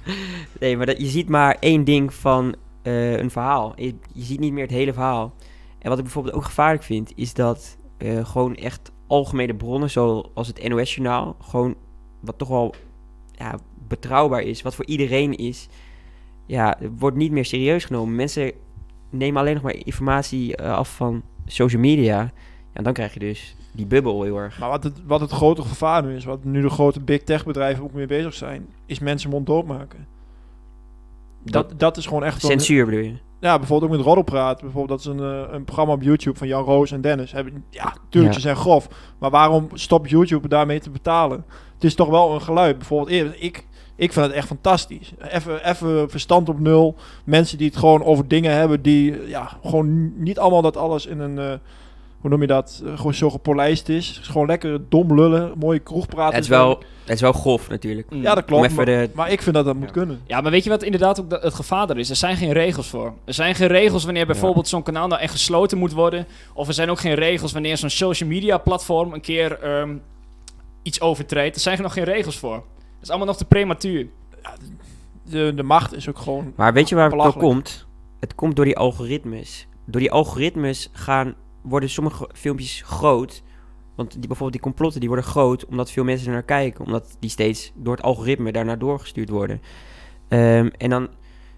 [0.61, 3.73] nee, maar dat, je ziet maar één ding van eh, een verhaal.
[3.77, 5.35] Je, je ziet niet meer het hele verhaal.
[5.79, 10.47] En wat ik bijvoorbeeld ook gevaarlijk vind, is dat eh, gewoon echt algemene bronnen, zoals
[10.47, 11.77] het NOS-journaal, gewoon
[12.21, 12.75] wat toch wel
[13.33, 13.59] ja,
[13.89, 15.69] betrouwbaar is, wat voor iedereen is,
[16.47, 18.15] ja, wordt niet meer serieus genomen.
[18.15, 18.53] Mensen
[19.11, 22.33] nemen alleen nog maar informatie eh, af van social media.
[22.75, 24.59] Ja, en dan krijg je dus die bubbel heel erg.
[24.59, 27.45] Maar wat het, wat het grote gevaar nu is, wat nu de grote big tech
[27.45, 30.07] bedrijven ook mee bezig zijn, is mensen monddood maken.
[31.45, 32.41] Dat, dat is gewoon echt...
[32.43, 33.14] Censuur bedoel je?
[33.41, 34.61] Ja, bijvoorbeeld ook met Roddelpraat.
[34.61, 37.33] Bijvoorbeeld dat is een, eh, een programma op YouTube van Jan Roos en Dennis.
[37.33, 38.41] Hebben, ja, tuurlijk, Ja.
[38.41, 38.89] ze zijn grof.
[39.18, 41.45] Maar waarom stopt YouTube daarmee te betalen?
[41.75, 42.79] Het is toch wel een geluid.
[42.79, 43.66] Bijvoorbeeld, ik,
[43.97, 45.12] ik vind het echt fantastisch.
[45.29, 46.97] Even, even verstand op nul.
[47.25, 51.18] Mensen die het gewoon over dingen hebben die, ja, gewoon niet allemaal dat alles in
[51.20, 51.39] een...
[51.39, 51.59] eh,
[52.25, 52.83] hoe noem je dat?
[52.87, 54.09] eh, gewoon zo gepolijst is.
[54.09, 55.53] Het is gewoon lekker dom lullen.
[55.59, 56.35] Mooie kroegpraten.
[56.35, 58.11] Het is wel, het is wel grof natuurlijk.
[58.11, 58.22] Mm.
[58.22, 58.75] Ja, dat klopt.
[58.75, 59.91] Maar, de- maar ik vind dat dat moet Ja.
[59.93, 60.20] kunnen.
[60.27, 62.11] Ja, maar weet je wat inderdaad ook het gevaar er is?
[62.11, 63.14] Er zijn geen regels voor.
[63.25, 66.27] Er zijn geen regels wanneer bijvoorbeeld zo'n kanaal nou echt gesloten moet worden.
[66.55, 69.97] Of er zijn ook geen regels wanneer zo'n social media platform een keer ehm,
[70.83, 71.55] iets overtreedt.
[71.55, 72.55] Er zijn nog geen regels voor.
[72.55, 74.07] Dat is allemaal nog te prematuur.
[75.25, 76.53] De, de macht is ook gewoon...
[76.57, 77.87] Maar weet je waar het door komt?
[78.20, 79.66] Het komt door die algoritmes.
[79.87, 81.35] Door die algoritmes gaan,
[81.65, 83.43] worden sommige filmpjes groot.
[83.95, 86.85] Want die, bijvoorbeeld die complotten die worden groot omdat veel mensen er naar kijken.
[86.85, 89.61] Omdat die steeds door het algoritme daarnaar doorgestuurd worden.
[90.29, 91.09] Ehm, en dan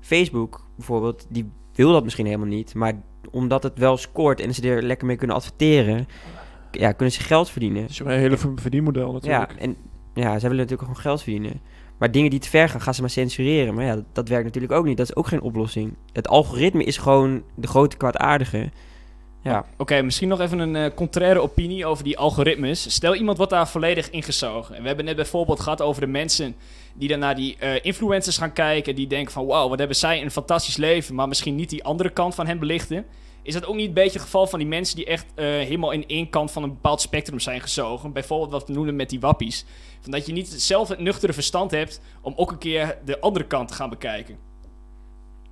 [0.00, 2.74] Facebook bijvoorbeeld, die wil dat misschien helemaal niet.
[2.74, 6.06] Maar omdat het wel scoort en ze er lekker mee kunnen adverteren,
[6.70, 7.82] ja, kunnen ze geld verdienen.
[7.82, 9.52] Het is een hele ver- verdienmodel natuurlijk.
[9.52, 9.76] Ja, en
[10.14, 11.60] ja, zij willen natuurlijk gewoon geld verdienen.
[11.98, 13.74] Maar dingen die te ver gaan, gaan ze maar censureren.
[13.74, 14.96] Maar ja, dat, dat werkt natuurlijk ook niet.
[14.96, 15.94] Dat is ook geen oplossing.
[16.12, 18.70] Het algoritme is gewoon de grote kwaadaardige.
[19.46, 22.92] Ja, Oké, misschien nog even een eh, contraire opinie over die algoritmes.
[22.92, 24.74] Stel iemand wordt daar volledig ingezogen.
[24.74, 26.56] En we hebben net bijvoorbeeld gehad over de mensen
[26.94, 28.94] die dan naar die eh, influencers gaan kijken.
[28.94, 31.14] Die denken van wauw, wat hebben zij een fantastisch leven.
[31.14, 33.06] Maar misschien niet die andere kant van hen belichten.
[33.42, 35.90] Is dat ook niet een beetje het geval van die mensen die echt eh, helemaal
[35.90, 38.12] in één kant van een bepaald spectrum zijn gezogen?
[38.12, 39.64] Bijvoorbeeld wat we noemen met die wappies.
[40.00, 43.46] Van dat je niet zelf het nuchtere verstand hebt om ook een keer de andere
[43.46, 44.45] kant te gaan bekijken.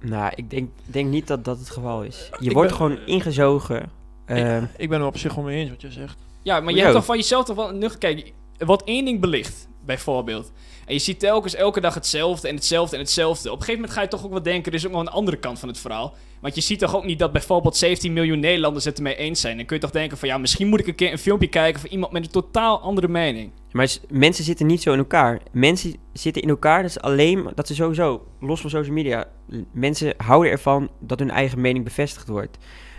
[0.04, 2.30] Nou, ik denk, denk niet dat dat het geval is.
[2.40, 3.90] Je Ik wordt ben- gewoon ingezogen.
[4.26, 6.18] Ehm, Ik ben er op zich wel mee eens wat je zegt.
[6.42, 7.98] Ja, maar je hebt toch van jezelf toch wel nuchter...
[7.98, 10.52] Kijk, wordt één ding belicht, bijvoorbeeld.
[10.86, 13.48] En je ziet telkens elke dag hetzelfde en hetzelfde en hetzelfde.
[13.50, 14.72] Op een gegeven moment ga je toch ook wel denken...
[14.72, 16.14] er is ook nog een andere kant van het verhaal.
[16.44, 19.56] Want je ziet toch ook niet dat bijvoorbeeld 17 miljoen Nederlanders het ermee eens zijn.
[19.56, 20.28] Dan kun je toch denken van...
[20.28, 21.80] ja, misschien moet ik een keer een filmpje kijken...
[21.80, 23.50] van iemand met een totaal andere mening.
[23.72, 25.40] maar mensen zitten niet zo in elkaar.
[25.52, 29.24] Mensen zitten in elkaar, dat is alleen dat ze sowieso, los van social media,
[29.72, 32.58] mensen houden ervan dat hun eigen mening bevestigd wordt.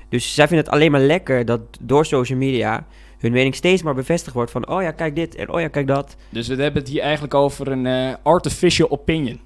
[0.10, 2.86] Dus zij vinden het alleen maar lekker dat door social media
[3.18, 5.88] hun mening steeds maar bevestigd wordt van, oh ja, kijk dit en oh ja, kijk
[5.88, 6.16] dat.
[6.30, 9.39] Dus we hebben het hier eigenlijk over een eh, artificial opinion.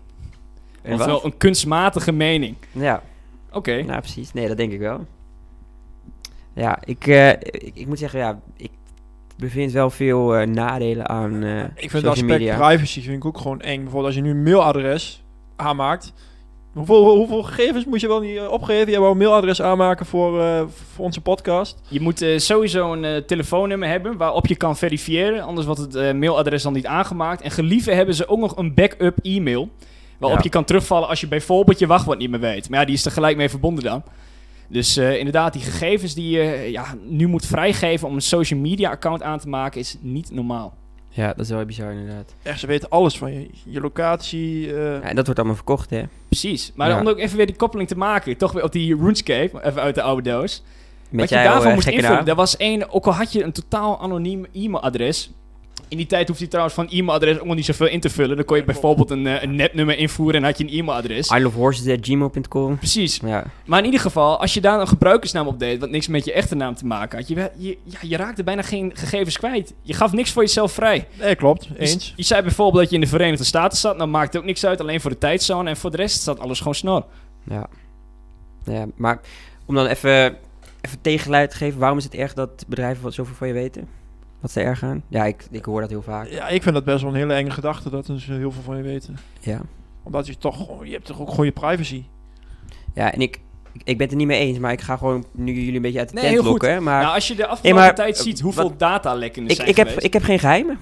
[0.86, 2.56] Ofwel een kunstmatige mening.
[2.72, 3.04] Ja,
[3.52, 3.82] Oké.
[3.84, 4.34] nou precies.
[4.34, 5.06] Nee, dat denk ik wel.
[6.54, 8.72] Ja, ik, eh, ik, ik moet zeggen, ja, ik
[9.38, 12.68] bevind wel veel eh, nadelen aan eh Ik vind het aspect media.
[12.68, 13.82] privacy vind ik ook gewoon eng.
[13.82, 15.24] Bijvoorbeeld als je nu een mailadres
[15.56, 16.14] aanmaakt.
[16.74, 18.92] Hoeveel, hoeveel gegevens moet je wel niet opgeven?
[18.92, 20.62] Je wou een mailadres aanmaken voor, eh,
[20.94, 21.82] voor onze podcast.
[21.88, 25.42] Je moet sowieso een telefoonnummer hebben waarop je kan verifiëren.
[25.42, 27.42] Anders wordt het eh, mailadres dan niet aangemaakt.
[27.42, 29.70] En gelieve hebben ze ook nog een backup e-mail.
[30.20, 30.44] Waarop Ja.
[30.44, 32.70] je kan terugvallen als je bijvoorbeeld je wachtwoord niet meer weet.
[32.70, 34.04] Maar ja, die is er gelijk mee verbonden dan.
[34.68, 38.90] Dus eh, inderdaad, die gegevens die je ja, nu moet vrijgeven om een social media
[38.90, 40.74] account aan te maken, is niet normaal.
[41.10, 42.34] Ja, dat is wel bizar inderdaad.
[42.44, 43.50] Echt, ze weten alles van je.
[43.66, 44.68] Je locatie.
[44.76, 46.04] eh, Ja, en dat wordt allemaal verkocht, hè.
[46.28, 46.72] Precies.
[46.76, 47.00] Maar Ja.
[47.00, 49.96] om ook even weer die koppeling te maken, toch weer op die RuneScape, even uit
[49.96, 50.64] de oude doos.
[51.10, 54.02] Met Wat je eh, moest invullen, dat was één, ook al had je een totaal
[54.02, 55.32] anoniem e-mailadres.
[55.90, 58.36] In die tijd hoefde je trouwens van e-mailadres ook nog niet zoveel in te vullen.
[58.36, 61.30] Dan kon je bijvoorbeeld een, eh, een netnummer invoeren en had je een e-mailadres.
[61.30, 62.78] isleofhorses.gmail.com.
[62.78, 63.20] Precies.
[63.26, 66.26] Ja, Maar in ieder geval, als je daar een gebruikersnaam op deed, wat niks met
[66.26, 69.74] je echte naam te maken had, je, je, ja, je raakte bijna geen gegevens kwijt.
[69.82, 71.08] Je gaf niks voor jezelf vrij.
[71.20, 71.66] nee, klopt.
[71.66, 72.14] Je, Eens.
[72.16, 74.66] je zei bijvoorbeeld dat je in de Verenigde Staten zat, nou maakt het ook niks
[74.66, 77.06] uit, alleen voor de tijdzone en voor de rest staat alles gewoon snor.
[77.44, 77.68] ja.
[78.64, 78.86] ja.
[78.96, 79.20] Maar
[79.66, 80.38] om dan even
[80.82, 81.80] even tegenluid geven?
[81.80, 83.88] Waarom is het erg dat bedrijven wat zoveel van je weten?
[84.40, 85.04] Wat is er erg aan?
[85.08, 86.28] Ja, ik, ik hoor dat heel vaak.
[86.30, 88.78] Ja, ik vind dat best wel een hele enge gedachte dat ze heel veel van
[88.78, 89.18] je weten.
[89.40, 89.62] Ja,
[90.04, 92.04] Omdat je toch, je hebt toch ook gewoon je privacy.
[92.94, 93.40] ja en ik,
[93.74, 96.00] ik ben het er niet mee eens, maar ik ga gewoon nu jullie een beetje
[96.00, 96.62] uit de Nee, tent heel goed.
[96.62, 96.84] lokken.
[96.84, 99.56] Maar nou, als je de afgelopen maar, tijd eh, ziet hoeveel wat- datalekken er ik,
[99.56, 100.78] zijn ik, heb, ik heb geen geheimen.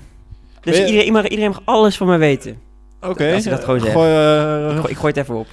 [0.62, 2.58] Dus je- iedereen, iedereen, iedereen mag alles van mij weten.
[3.02, 3.34] Oké.
[3.34, 3.92] Als ik dat gewoon zeg.
[3.92, 5.48] Gooi, eh, Ik, gooi, ik gooi het even op.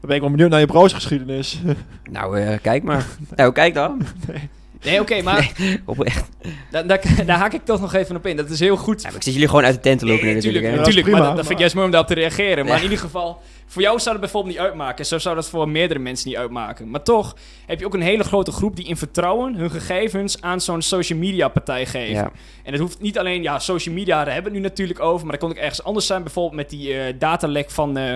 [0.00, 1.60] dan ben ik wel benieuwd naar je browsergeschiedenis.
[2.10, 3.06] Nou, eh, kijk maar.
[3.36, 4.02] nou, kijk dan.
[4.28, 4.48] Nee,
[5.00, 5.52] oké, maar
[5.84, 6.28] Oprecht.
[6.70, 8.36] da- da- daar haak ik toch nog even op in.
[8.36, 9.00] Dat is heel goed.
[9.02, 10.64] Ja, maar ik zit jullie gewoon uit de tent te lopen Nee, natuurlijk.
[10.76, 12.64] natuurlijk, dat maar dat, vind ik juist mooi om daarop te reageren.
[12.64, 12.76] Maar Ja.
[12.76, 15.06] in ieder geval, voor jou zou dat bijvoorbeeld niet uitmaken.
[15.06, 16.90] Zo zou dat voor meerdere mensen niet uitmaken.
[16.90, 20.60] Maar toch heb je ook een hele grote groep die in vertrouwen hun gegevens aan
[20.60, 22.14] zo'n social media partij geven.
[22.14, 22.30] Ja.
[22.64, 25.26] En dat hoeft niet alleen, ja, social media, daar hebben we het nu natuurlijk over.
[25.26, 26.22] Maar dat kon ook ergens anders zijn.
[26.22, 28.14] Bijvoorbeeld met die eh, datalek van eh,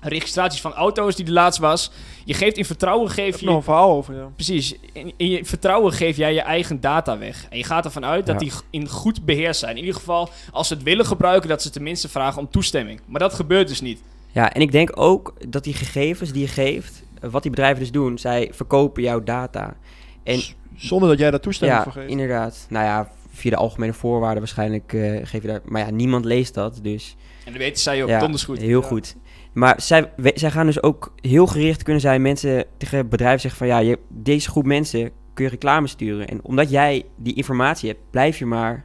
[0.00, 1.90] registraties van auto's die er laatst was.
[2.24, 3.46] Je geeft in vertrouwen, Ik geef heb je...
[3.46, 4.28] nog een verhaal over, ja.
[4.34, 4.74] Precies.
[4.92, 7.46] In, in je vertrouwen geef jij je eigen data weg.
[7.50, 8.40] En je gaat ervan uit dat Ja.
[8.40, 9.72] die in goed beheer zijn.
[9.76, 13.00] In ieder geval, als ze het willen gebruiken, dat ze tenminste vragen om toestemming.
[13.06, 14.00] Maar dat gebeurt dus niet.
[14.32, 17.78] ja, en ik denk ook dat die gegevens die je geeft, eh, wat die bedrijven
[17.80, 19.76] dus doen, zij verkopen jouw data.
[20.22, 20.40] En
[20.76, 22.10] Zonder dat jij daar toestemming ja, voor geeft.
[22.10, 22.66] inderdaad.
[22.68, 25.60] Nou ja, via de algemene voorwaarden waarschijnlijk eh, geef je daar...
[25.64, 27.16] Maar ja, niemand leest dat, dus...
[27.44, 28.58] En dat weten zij ook ja, donders goed.
[28.58, 28.86] heel Ja.
[28.86, 29.16] goed.
[29.58, 33.58] Maar zij, we- zij gaan dus ook heel gericht kunnen zijn mensen tegen bedrijven zeggen
[33.58, 33.68] van...
[33.68, 36.28] Ja, je, deze groep mensen kun je reclame sturen.
[36.28, 38.84] En omdat jij die informatie hebt, blijf je maar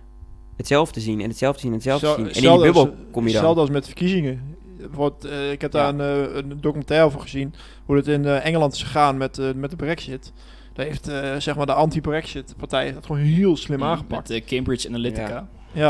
[0.57, 2.27] hetzelfde zien en hetzelfde zien en hetzelfde Zo- zien.
[2.27, 3.23] En in die bubbel als- kom je dan.
[3.25, 4.55] Hetzelfde als met verkiezingen.
[4.77, 6.03] Bijvoorbeeld, eh, ik heb daar Ja.
[6.05, 7.53] een, eh, een documentaire over gezien.
[7.85, 10.33] Hoe het in eh, Engeland is gegaan met, met de brexit.
[10.73, 11.05] Daar heeft
[11.43, 14.29] zeg maar de anti-brexit partij dat gewoon heel slim Mm, aangepakt.
[14.29, 15.27] Met Cambridge Analytica.
[15.29, 15.47] Ja.
[15.71, 15.89] Ja.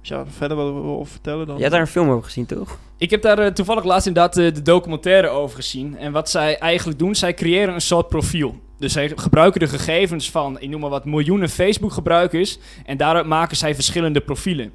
[0.00, 1.54] Als je daar verder wat over vertellen dan...
[1.54, 2.78] Je hebt daar een film over gezien, toch?
[3.04, 5.98] Ik heb daar eh, toevallig laatst inderdaad eh, de documentaire over gezien.
[5.98, 8.60] En wat zij eigenlijk doen, zij creëren een soort profiel.
[8.78, 12.58] Dus zij gebruiken de gegevens van, ik noem maar wat, miljoenen Facebook-gebruikers.
[12.86, 14.72] En daaruit maken zij verschillende profielen.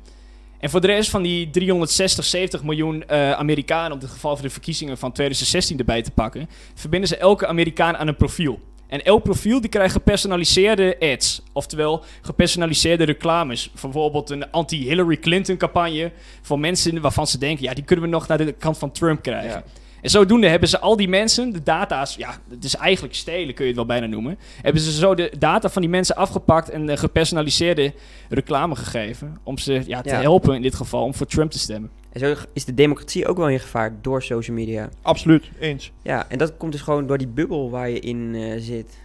[0.60, 4.46] En voor de rest van die 360, 70 miljoen eh, Amerikanen, op het geval van
[4.46, 8.60] de verkiezingen van 2016 erbij te pakken, verbinden ze elke Amerikaan aan een profiel.
[8.90, 11.42] En elk profiel die krijgt gepersonaliseerde ads.
[11.54, 13.72] Oftewel gepersonaliseerde reclames.
[13.82, 16.12] Bijvoorbeeld een anti-Hillary Clinton campagne.
[16.42, 19.22] Voor mensen waarvan ze denken, ja, die kunnen we nog naar de kant van Trump
[19.22, 19.50] krijgen.
[19.50, 19.64] Ja.
[20.02, 23.64] En zodoende hebben ze al die mensen, de data's, ja, het is eigenlijk stelen kun
[23.64, 24.38] je het wel bijna noemen.
[24.62, 27.94] Hebben ze zo de data van die mensen afgepakt en eh, gepersonaliseerde
[28.30, 29.38] reclame gegeven.
[29.44, 30.22] Om ze ja, te Ja.
[30.22, 31.90] helpen in dit geval om voor Trump te stemmen.
[32.12, 34.90] En zo is de democratie ook wel in gevaar door social media.
[35.02, 35.92] Absoluut, eens.
[36.02, 38.98] Ja, en dat komt dus gewoon door die bubbel waar je in eh, zit.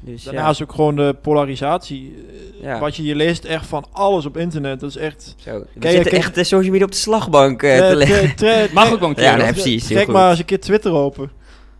[0.00, 2.14] Dus ja, Daarnaast ook gewoon de polarisatie.
[2.28, 2.78] Eh, Ja.
[2.78, 4.80] Wat je, je leest echt van alles op internet.
[4.80, 5.34] Dat is echt...
[5.38, 5.64] zo.
[5.74, 8.74] We zitten echt de social media op de slagbank eh, te leggen.
[8.74, 9.24] Mag ook wel een keer.
[9.24, 9.82] Ja, nee, precies.
[9.88, 10.14] Heel Trek goed.
[10.14, 11.30] maar eens een keer Twitter open.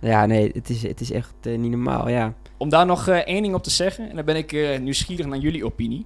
[0.00, 2.34] Ja, nee, het is, het is echt niet normaal, ja.
[2.56, 5.26] Om daar nog eh, één ding op te zeggen, en dan ben ik eh, nieuwsgierig
[5.26, 6.04] naar jullie opinie.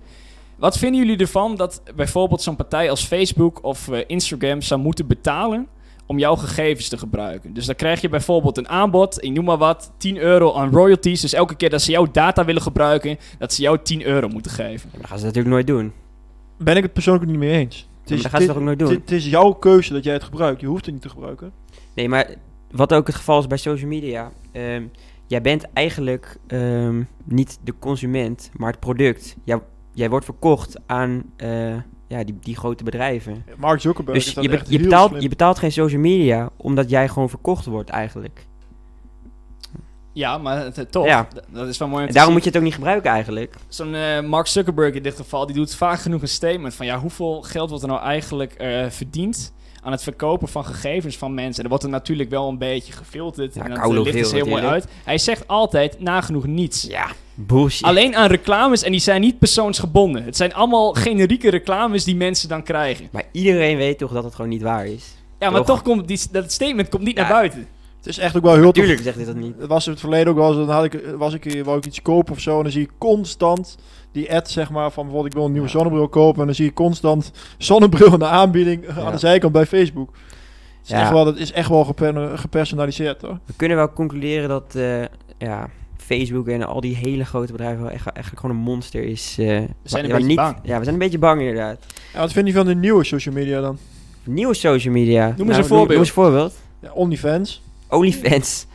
[0.62, 5.06] Wat vinden jullie ervan dat bijvoorbeeld zo'n partij als Facebook of eh, Instagram zou moeten
[5.06, 5.66] betalen
[6.06, 7.52] om jouw gegevens te gebruiken?
[7.54, 11.20] Dus dan krijg je bijvoorbeeld een aanbod, ik noem maar wat, 10 euro aan royalties.
[11.20, 14.50] Dus elke keer dat ze jouw data willen gebruiken, dat ze jou 10 euro moeten
[14.50, 14.88] geven.
[14.90, 15.92] Maar dat gaan ze natuurlijk nooit doen.
[16.58, 17.88] Ben ik het persoonlijk niet mee eens.
[18.04, 18.88] Het dat gaan ze het- toch ook nooit doen?
[18.88, 20.60] Het is jouw keuze dat jij het gebruikt.
[20.60, 21.52] Je hoeft het niet te gebruiken.
[21.94, 22.34] Nee, maar
[22.70, 24.32] wat ook het geval is bij social media.
[24.52, 24.82] ehm,
[25.26, 29.36] jij bent eigenlijk ehm, niet de consument, maar het product.
[29.44, 29.60] Jij,
[29.92, 31.74] jij wordt verkocht aan eh,
[32.08, 33.44] ja, die, die grote bedrijven.
[33.58, 35.22] Mark Zuckerberg Dus is dat je, be- echt je, heel betaalt, slim.
[35.22, 38.46] je betaalt geen social media omdat jij gewoon verkocht wordt eigenlijk.
[40.14, 41.28] Ja, maar toch, Ja.
[41.50, 42.32] dat is wel mooi om En daarom zien.
[42.32, 43.54] moet je het ook niet gebruiken eigenlijk.
[43.68, 46.98] Zo'n eh, Mark Zuckerberg in dit geval, die doet vaak genoeg een statement van ja,
[46.98, 49.52] hoeveel geld wordt er nou eigenlijk eh, verdiend
[49.82, 51.56] aan het verkopen van gegevens van mensen.
[51.56, 54.18] En er wordt er natuurlijk wel een beetje gefilterd Ja, en dat koude eh, ligt
[54.18, 54.86] er veel heel mooi uit.
[55.04, 56.82] Hij zegt altijd nagenoeg niets.
[56.82, 57.86] Ja, bullshit.
[57.86, 60.24] Alleen aan reclames en die zijn niet persoonsgebonden.
[60.24, 63.08] Het zijn allemaal generieke reclames die mensen dan krijgen.
[63.12, 65.14] Maar iedereen weet toch dat het gewoon niet waar is?
[65.38, 65.66] Ja, maar Toch?
[65.66, 67.22] toch komt die, dat statement komt niet Ja.
[67.22, 67.68] naar buiten.
[67.96, 68.74] Het is echt ook wel heel tof.
[68.74, 69.54] Natuurlijk zegt hij dat niet.
[69.58, 71.86] Het was in het verleden ook wel eens, dan had ik, was ik, wou ik
[71.86, 72.56] iets kopen of zo.
[72.56, 73.76] En dan zie je constant
[74.12, 75.72] die ad, zeg maar, van bijvoorbeeld ik wil een nieuwe Ja.
[75.72, 76.40] zonnebril kopen.
[76.40, 79.02] En dan zie je constant zonnebril in de aanbieding Ja.
[79.02, 80.10] aan de zijkant bij Facebook.
[80.12, 81.00] Het is, Ja.
[81.00, 83.38] echt wel, het is echt wel geper- gepersonaliseerd hoor.
[83.44, 85.02] We kunnen wel concluderen dat eh,
[85.38, 89.36] ja, Facebook en al die hele grote bedrijven wel echt, eigenlijk gewoon een monster is.
[89.38, 90.56] eh, zijn waar- een beetje bang.
[90.62, 91.78] Ja, we zijn een beetje bang inderdaad.
[92.12, 93.78] Ja, wat vind je van de nieuwe social media dan?
[94.24, 95.24] Nieuwe social media.
[95.26, 95.88] Nou, Noem eens een voorbeeld.
[95.88, 96.54] Noem eens een voorbeeld.
[96.80, 97.62] Ja, OnlyFans.
[97.88, 98.66] OnlyFans.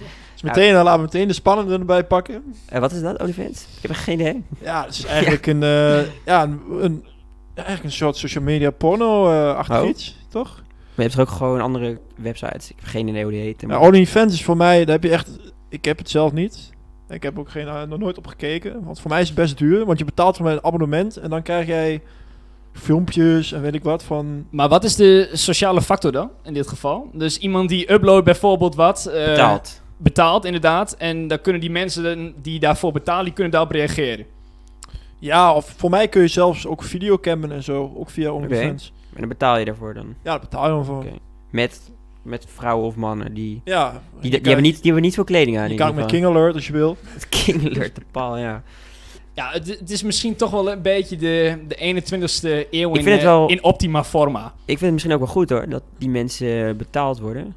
[0.41, 2.43] Dus meteen, dan laten we meteen de spannende erbij pakken.
[2.65, 3.61] Eh, wat is dat, OnlyFans?
[3.81, 4.43] Ik heb geen idee.
[4.61, 7.05] Ja, het is eigenlijk een, eh, ja, een, een,
[7.53, 9.87] eigenlijk een soort social media porno-achtig Oh.
[9.89, 10.55] iets, toch?
[10.55, 10.65] Maar
[10.95, 12.69] je hebt er ook gewoon andere websites.
[12.69, 13.67] Ik heb geen idee hoe die heten.
[13.67, 15.29] Ja, maar- OnlyFans is voor mij, daar heb je echt,
[15.69, 16.69] ik heb het zelf niet.
[17.09, 18.83] Ik heb ook geen, eh, nog nooit op gekeken.
[18.83, 19.85] Want voor mij is het best duur.
[19.85, 21.17] Want je betaalt voor mij een abonnement.
[21.17, 22.01] En dan krijg jij
[22.73, 24.45] filmpjes en weet ik wat van...
[24.49, 27.09] Maar wat is de sociale factor dan, in dit geval?
[27.13, 29.05] Dus iemand die uploadt bijvoorbeeld wat...
[29.05, 29.35] eh,
[29.97, 30.41] Betaald.
[30.41, 30.93] Betaalt, inderdaad.
[30.97, 34.25] En dan kunnen die mensen die daarvoor betalen, die kunnen daarop reageren.
[35.19, 37.93] Ja, of voor mij kun je zelfs ook videocammen en zo.
[37.95, 38.93] Ook via OnlyFans.
[39.13, 40.05] En dan betaal je daarvoor dan.
[40.07, 40.97] Ja, daar betaal je dan voor.
[40.97, 41.13] Oké.
[41.49, 41.91] Met,
[42.21, 43.61] met vrouwen of mannen die...
[43.63, 43.89] Ja.
[43.91, 45.69] Die, je die, kan- hebben niet, die hebben niet veel kleding aan.
[45.69, 46.05] Je kan met.
[46.05, 46.97] King Alert als je wil.
[47.13, 48.63] Het King Alert, de paal, ja.
[49.33, 53.03] Ja, het, het is misschien toch wel een beetje de, de 21ste eeuw Ik in,
[53.03, 54.45] vind het eh, wel- in optima forma.
[54.45, 57.55] Ik vind het misschien ook wel goed hoor, dat die mensen betaald worden.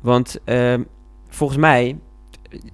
[0.00, 0.82] Want ehm,
[1.34, 1.96] volgens mij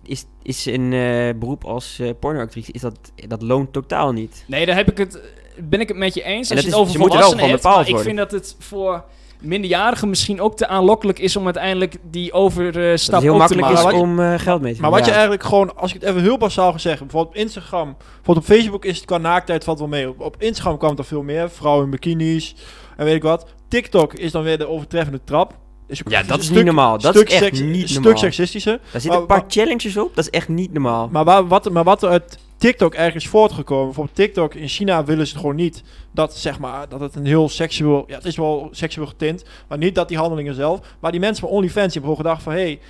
[0.03, 2.99] is, is een eh, beroep als eh pornoactrice, is dat,
[3.29, 4.45] dat loont totaal niet.
[4.47, 5.21] Nee, daar heb ik het,
[5.69, 6.51] ben ik het met je eens.
[6.51, 7.63] En Als je het is- over wel volwassenen hebt.
[7.63, 9.05] Maar ik vind dat het voor
[9.41, 13.79] minderjarigen misschien ook te aanlokkelijk is om uiteindelijk die overstap heel ook te makkelijk maken.
[13.79, 16.01] is Maar wat om eh, geld mee te Maar wat je eigenlijk gewoon, als ik
[16.01, 19.19] het even heel basaal ga zeggen, bijvoorbeeld op Instagram, bijvoorbeeld op Facebook is het qua
[19.19, 20.09] naaktheid valt wel mee.
[20.09, 22.55] Op, op Instagram kwam het er veel meer, vrouwen in bikinis
[22.97, 23.47] en weet ik wat.
[23.69, 25.55] TikTok is dan weer de overtreffende trap.
[25.89, 26.99] Is Ja, dat is stuk- niet normaal.
[26.99, 28.19] Dat stuk is echt niet een stuk normaal.
[28.23, 28.81] sexistischer.
[28.93, 31.09] Daar zitten een paar challenges op, dat is echt niet normaal.
[31.13, 35.27] Maar, waar, wat, maar wat er uit TikTok ergens voortgekomen, bijvoorbeeld TikTok in China willen
[35.27, 35.83] ze gewoon niet
[36.13, 39.79] dat zeg maar dat het een heel seksueel, ja, het is wel seksueel getint, maar
[39.79, 42.53] niet dat die handelingen zelf, maar die mensen van OnlyFans die hebben gewoon gedacht van,
[42.53, 42.81] hé, hey,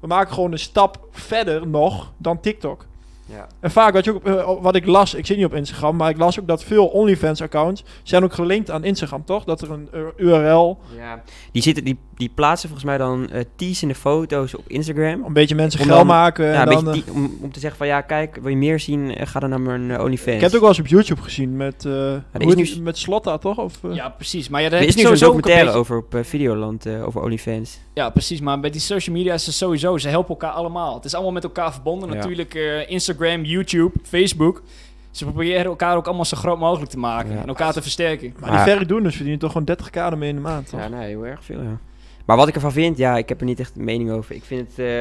[0.00, 2.86] we maken gewoon een stap verder nog dan TikTok.
[3.30, 3.46] Ja.
[3.60, 6.10] En vaak, wat, je ook, eh, wat ik las, ik zit niet op Instagram, maar
[6.10, 9.44] ik las ook dat veel OnlyFans-accounts zijn ook gelinkt aan Instagram, toch?
[9.44, 11.22] Dat er een eh, URL, Ja.
[11.52, 15.24] Die, zitten, die, die plaatsen volgens mij dan eh teasende foto's op Instagram.
[15.24, 16.44] een beetje mensen Om geld maken.
[16.46, 18.80] Ja, en een dan, die- om, om te zeggen van ja, kijk, wil je meer
[18.80, 20.26] zien, ga dan naar mijn OnlyFans.
[20.34, 22.98] ik heb het ook wel eens op YouTube gezien met, eh hoe nu die- met
[22.98, 23.58] Slotta, toch?
[23.58, 24.48] Of, Ja, precies.
[24.48, 26.26] Maar ja, daar er is je nu zo'n sowieso ook een documentaire beetje- over op
[26.26, 27.78] Videoland eh, over OnlyFans.
[27.94, 28.40] Ja, precies.
[28.40, 30.94] Maar bij die social media is het sowieso, ze helpen elkaar allemaal.
[30.94, 32.08] Het is allemaal met elkaar verbonden.
[32.08, 32.14] Ja.
[32.14, 34.62] Natuurlijk eh, Instagram, YouTube, Facebook.
[35.10, 37.32] Ze proberen elkaar ook allemaal zo groot mogelijk te maken.
[37.34, 37.40] Ja.
[37.42, 38.32] En elkaar te versterken.
[38.40, 40.80] Maar Maar- die verre doen dus verdienen toch gewoon 30k ermee in de maand, toch?
[40.80, 41.78] Ja, nee, heel erg veel, ja.
[42.26, 44.34] Maar wat ik ervan vind, ja, ik heb er niet echt een mening over.
[44.34, 45.00] Ik vind het, eh,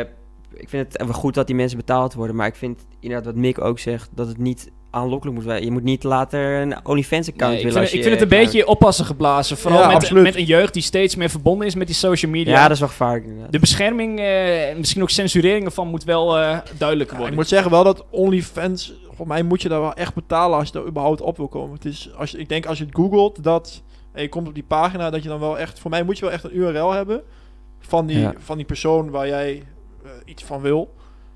[0.53, 3.35] ik vind het wel goed dat die mensen betaald worden, maar ik vind inderdaad wat
[3.35, 5.63] Mick ook zegt, dat het niet aanlokkelijk moet zijn.
[5.63, 8.23] Je moet niet later een OnlyFans-account Nee, ik willen vind, als je ik vind het
[8.31, 9.57] een beetje oppassen geblazen.
[9.57, 10.23] Vooral Ja, met, absoluut.
[10.23, 12.53] met een jeugd die steeds meer verbonden is met die social media.
[12.53, 13.51] Ja, dat is wel gevaarlijk inderdaad.
[13.51, 17.27] De bescherming eh, en misschien ook censurering ervan moet wel eh, duidelijker Ja, worden.
[17.29, 20.69] ik moet zeggen wel dat OnlyFans, voor mij moet je daar wel echt betalen als
[20.73, 21.73] je er überhaupt op wil komen.
[21.75, 23.81] Het is, als je, ik denk als je het googelt, dat
[24.13, 26.23] en je komt op die pagina, dat je dan wel echt, voor mij moet je
[26.25, 27.21] wel echt een URL hebben
[27.79, 28.33] van die, Ja.
[28.37, 29.63] van die persoon waar jij
[30.03, 30.93] eh, iets van wil.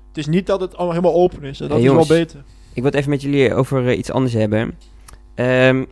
[0.08, 1.60] Het is niet dat het allemaal helemaal open is.
[1.60, 2.08] En dat Hey, is jongens.
[2.08, 2.42] wel beter.
[2.74, 4.78] Ik wil het even met jullie over eh, iets anders hebben.
[5.34, 5.84] Ehm,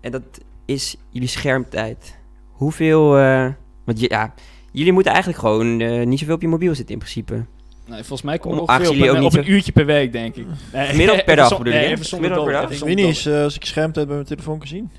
[0.00, 0.22] en dat
[0.64, 2.16] is jullie schermtijd.
[2.50, 3.48] Hoeveel, eh,
[3.84, 4.34] want je- ja,
[4.72, 7.34] jullie moeten eigenlijk gewoon eh, niet zoveel op je mobiel zitten in principe.
[7.88, 10.46] Nee, volgens mij komt Om- het ongeveer op, een, op uurtje per week, denk ik.
[10.72, 12.62] Nee, Gemiddeld per dag bedoel je, Nee, zonder Gemiddeld per dag?
[12.62, 14.90] Ik weet zonder niet eens eh, als ik schermtijd bij mijn telefoon kan zien.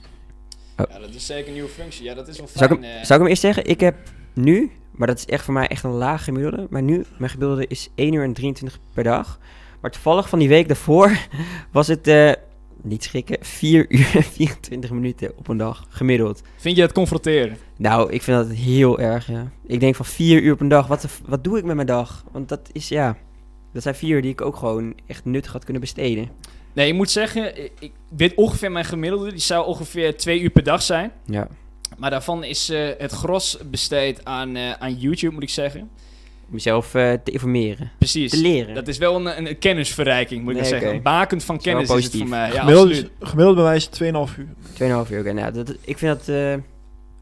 [0.76, 0.90] dolle.
[0.94, 2.04] Ja, dat is zeker een nieuwe functie.
[2.04, 2.80] Ja, dat is wel Zou fijn.
[2.80, 3.04] ik, hem, eh.
[3.06, 3.66] zou ik hem eerst zeggen?
[3.66, 3.96] Ik heb
[4.34, 6.68] nu, maar dat is echt voor mij echt een laag gemiddelde.
[6.70, 9.40] Maar nu, mijn gemiddelde is 1 uur en 23 per dag.
[9.82, 11.18] Maar toevallig van die week daarvoor
[11.72, 12.32] was het, eh,
[12.82, 16.42] niet schrikken, 4 uur en 24 minuten op een dag gemiddeld.
[16.56, 17.58] Vind je dat confronteren?
[17.78, 19.52] Nou, ik vind dat heel erg, ja.
[19.66, 22.24] Ik denk van 4 uur op een dag, wat, wat doe ik met mijn dag?
[22.32, 23.18] Want dat is, ja,
[23.74, 26.30] dat zijn 4 uur die ik ook gewoon echt nuttig had kunnen besteden.
[26.74, 29.30] Nee, ik moet zeggen, ik, weet ongeveer mijn gemiddelde.
[29.30, 31.12] Die zou ongeveer twee uur per dag zijn.
[31.26, 31.48] Ja.
[31.98, 35.90] Maar daarvan is eh, het gros besteed aan, eh, aan YouTube, moet ik zeggen.
[36.48, 38.32] Om jezelf eh, te informeren, Precies.
[38.32, 38.76] te leren.
[38.76, 40.98] Dat is wel een, een kennisverrijking, moet ik Nee, maar zeggen.
[40.98, 42.52] Een bakend van kennis is het voor mij.
[42.52, 43.12] Ja, gemiddeld, absoluut.
[43.20, 44.48] gemiddeld bij mij is het 2,5 uur.
[45.06, 45.32] 2,5 uur, oké.
[45.34, 46.28] Nou, dat, ik vind dat...
[46.36, 46.60] eh, Ik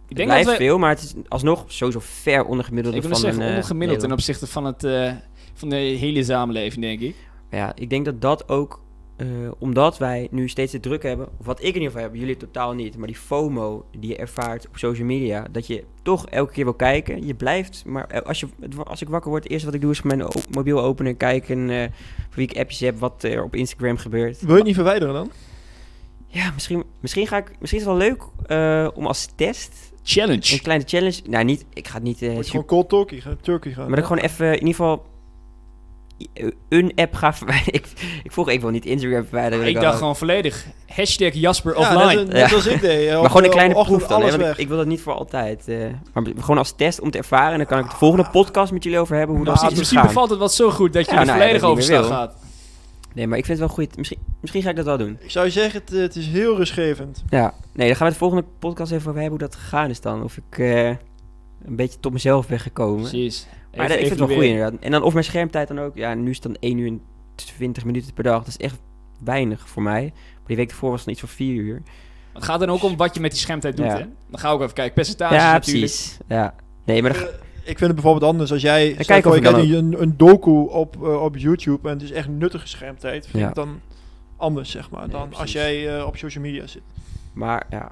[0.08, 3.04] Het denk blijft dat we, veel, maar het is alsnog sowieso ver onder gemiddelde ik
[3.04, 5.12] wil van zeggen, een, eh, ongemiddeld ten opzichte van, het, eh,
[5.54, 7.16] van de hele samenleving, denk ik.
[7.52, 8.84] Ja, ik denk dat dat ook,
[9.16, 12.16] eh, omdat wij nu steeds de druk hebben, of wat ik in ieder geval heb,
[12.16, 16.28] jullie totaal niet, maar die FOMO die je ervaart op social media, dat je toch
[16.28, 17.26] elke keer wil kijken.
[17.26, 18.48] Je blijft, maar eh, als, je,
[18.84, 21.84] als ik wakker word, het eerste wat ik doe is mijn mobiel openen, kijken eh
[22.30, 24.40] voor wie ik appjes heb, wat er op Instagram gebeurt.
[24.40, 25.32] Wil je het niet verwijderen dan?
[26.28, 30.54] Ja, misschien, misschien ga ik, misschien is het wel leuk eh, om als test Challenge.
[30.54, 33.38] een kleine challenge, nou niet, ik ga het niet, eh, super- gewoon cold turkey gaan.
[33.42, 33.82] Turkey gaan.
[33.86, 35.06] Maar dat ik gewoon even, in ieder geval,
[36.70, 37.74] een app ga verwijderen.
[37.80, 37.86] Ik,
[38.24, 39.68] ik vroeg, ik wil niet Instagram verwijderen.
[39.68, 40.66] ik wil dacht gewoon volledig.
[40.88, 42.16] Hashtag Jasper Ja, offline.
[42.24, 42.56] net, net Ja.
[42.56, 43.12] als ik deed.
[43.20, 44.22] Maar gewoon een kleine proef dan.
[44.22, 45.68] hè, want ik, ik wil dat niet voor altijd.
[45.68, 45.78] eh,
[46.14, 47.52] maar gewoon als test om te ervaren.
[47.52, 49.76] En dan kan ik de volgende podcast met jullie over hebben hoe Nou, dat in
[49.76, 50.28] precies principe gegaan.
[50.28, 52.36] valt het wel zo goed dat je Ja, er nou volledig ik over gaat.
[53.14, 53.98] Nee, maar ik vind het wel goed.
[53.98, 55.18] Misschien, misschien ga ik dat wel doen.
[55.22, 57.24] Ik zou je zeggen, het, het is heel rustgevend.
[57.30, 57.54] Ja.
[57.74, 60.24] Nee, dan gaan we de volgende podcast even over hebben hoe dat gegaan is dan.
[60.24, 63.00] Of ik eh, een beetje tot mezelf ben gekomen.
[63.10, 63.48] Precies.
[63.78, 64.80] Maar dat- ik vind het wel goed inderdaad.
[64.82, 65.96] En dan of mijn schermtijd dan ook.
[65.96, 67.02] Ja, nu is het dan 1 uur en
[67.36, 68.38] 20 minuten per dag.
[68.40, 68.80] Dat is echt
[69.24, 70.02] weinig voor mij.
[70.14, 71.82] Maar die week ervoor was het iets van 4 uur.
[72.34, 73.98] Het gaat dan ook om wat je met die schermtijd doet, Ja.
[73.98, 74.06] hè?
[74.30, 74.94] Dan ga ik ook even kijken.
[74.94, 75.86] Percentages ja, natuurlijk.
[75.86, 76.18] precies.
[76.28, 76.56] Ja.
[76.86, 77.28] Nee, maar dan Eh,
[77.72, 80.14] ik vind het bijvoorbeeld anders als jij kijk je of ik kijkt dan een, een
[80.18, 83.28] docu op, eh, op YouTube en het is echt nuttige schermtijd.
[83.28, 83.50] Vind Ja.
[83.50, 83.80] ik dan
[84.38, 86.82] anders, zeg maar, Nee, dan als jij eh, op social media zit.
[87.34, 87.92] Maar ja,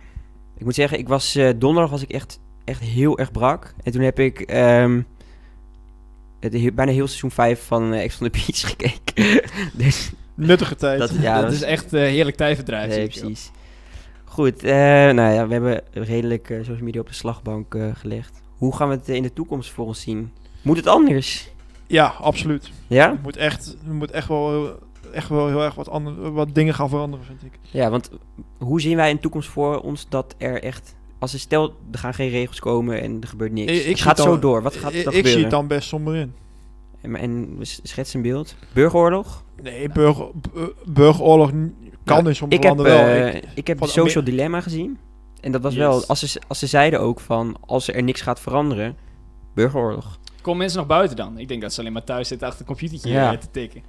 [0.57, 3.73] ik moet zeggen, ik was eh, donderdag was ik echt, echt heel erg brak.
[3.83, 5.01] En toen heb ik ehm,
[6.43, 9.49] het, he- bijna heel seizoen 5 van eh Ex on the Beach gekeken.
[9.85, 10.99] dus Nuttige tijd.
[10.99, 12.89] dat, ja, dat dat is echt eh, heerlijk tijdverdrijf.
[12.89, 13.51] Nee, precies.
[14.23, 18.41] Goed, eh, nou ja, we hebben redelijk eh, social media op de slagbank gelegd.
[18.57, 20.31] Hoe gaan we het in de toekomst voor ons zien?
[20.61, 21.49] Moet het anders?
[21.87, 22.71] Ja, absoluut.
[22.87, 23.09] Ja?
[23.09, 24.79] Er moet echt, moet echt wel,
[25.13, 27.59] echt wel heel erg wat, andere, wat dingen gaan veranderen, vind ik.
[27.71, 28.09] Ja, want
[28.57, 30.95] hoe zien wij in de toekomst voor ons dat er echt...
[31.23, 33.71] Als er stel, er gaan geen regels komen en er gebeurt niks.
[33.71, 34.61] Ik- ik het gaat het zo door.
[34.61, 36.33] Wat gaat er ik dan ik zie het dan best somber in.
[37.01, 38.55] En, en we s- schetsen een beeld.
[38.73, 39.43] Burgeroorlog?
[39.61, 41.61] Nee, burger, bu- burgeroorlog kan
[42.05, 43.05] Nou, in sommige Ik heb, landen wel.
[43.05, 44.97] eh, Ik- ik heb van Social Dilemma gezien.
[45.41, 45.81] En dat was Yes.
[45.81, 46.05] wel...
[46.07, 47.57] Als ze, als ze zeiden ook van...
[47.65, 48.97] Als er niks gaat veranderen...
[49.53, 50.19] Burgeroorlog.
[50.41, 51.37] Komen mensen nog buiten dan?
[51.37, 53.31] Ik denk dat ze alleen maar thuis zitten achter een computertje Ja.
[53.33, 53.83] eh, te tikken.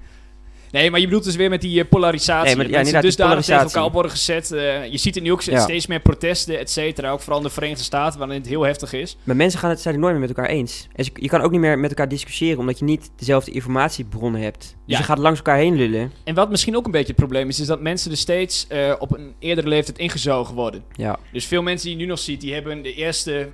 [0.75, 2.47] Nee, maar je bedoelt dus weer met die eh, polarisatie.
[2.47, 4.53] Nee, maar- ja, mensen dus daar tegen elkaar op worden gezet.
[4.53, 5.61] Eh, je ziet het nu ook Ja.
[5.61, 7.11] steeds meer protesten, et cetera.
[7.11, 9.17] Ook vooral in de Verenigde Staten, waarin het heel heftig is.
[9.23, 10.89] Maar mensen gaan het, zijn het nooit meer met elkaar eens.
[10.95, 14.61] En je kan ook niet meer met elkaar discussiëren, omdat je niet dezelfde informatiebronnen hebt.
[14.61, 14.99] Dus Ja.
[14.99, 16.13] je gaat langs elkaar heen lullen.
[16.25, 18.95] En wat misschien ook een beetje het probleem is, is dat mensen er steeds eh,
[18.99, 20.83] op een eerdere leeftijd ingezogen worden.
[20.97, 23.49] Ja, Dus veel mensen die je nu nog ziet, die hebben de eerste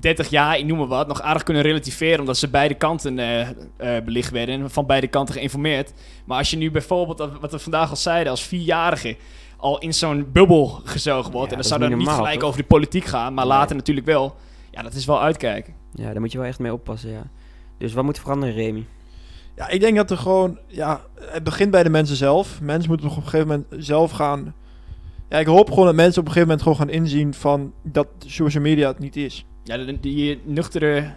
[0.00, 2.20] 30 jaar, ik noem maar wat, nog aardig kunnen relativeren.
[2.20, 3.40] Omdat ze beide kanten eh,
[3.76, 5.92] eh, belicht werden en van beide kanten geïnformeerd.
[6.24, 9.16] Maar als je nu bijvoorbeeld, wat we vandaag al zeiden, als vierjarige
[9.56, 11.50] al in zo'n bubbel gezogen wordt.
[11.50, 12.48] Ja, en dat dan zou dan niet normaal, gelijk toch?
[12.48, 13.54] over de politiek gaan, maar Nee.
[13.54, 14.36] later natuurlijk wel.
[14.70, 15.74] Ja, dat is wel uitkijken.
[15.94, 17.22] ja, daar moet je wel echt mee oppassen, ja.
[17.78, 18.86] Dus wat moet veranderen, Remy?
[19.56, 22.60] Ja, ik denk dat er gewoon, ja, het begint bij de mensen zelf.
[22.60, 24.54] Mensen moeten op een gegeven moment zelf gaan.
[25.28, 28.06] Ja, ik hoop gewoon dat mensen op een gegeven moment gewoon gaan inzien van dat
[28.18, 29.44] social media het niet is.
[29.66, 31.12] Ja, die, die nuchtere, Ja,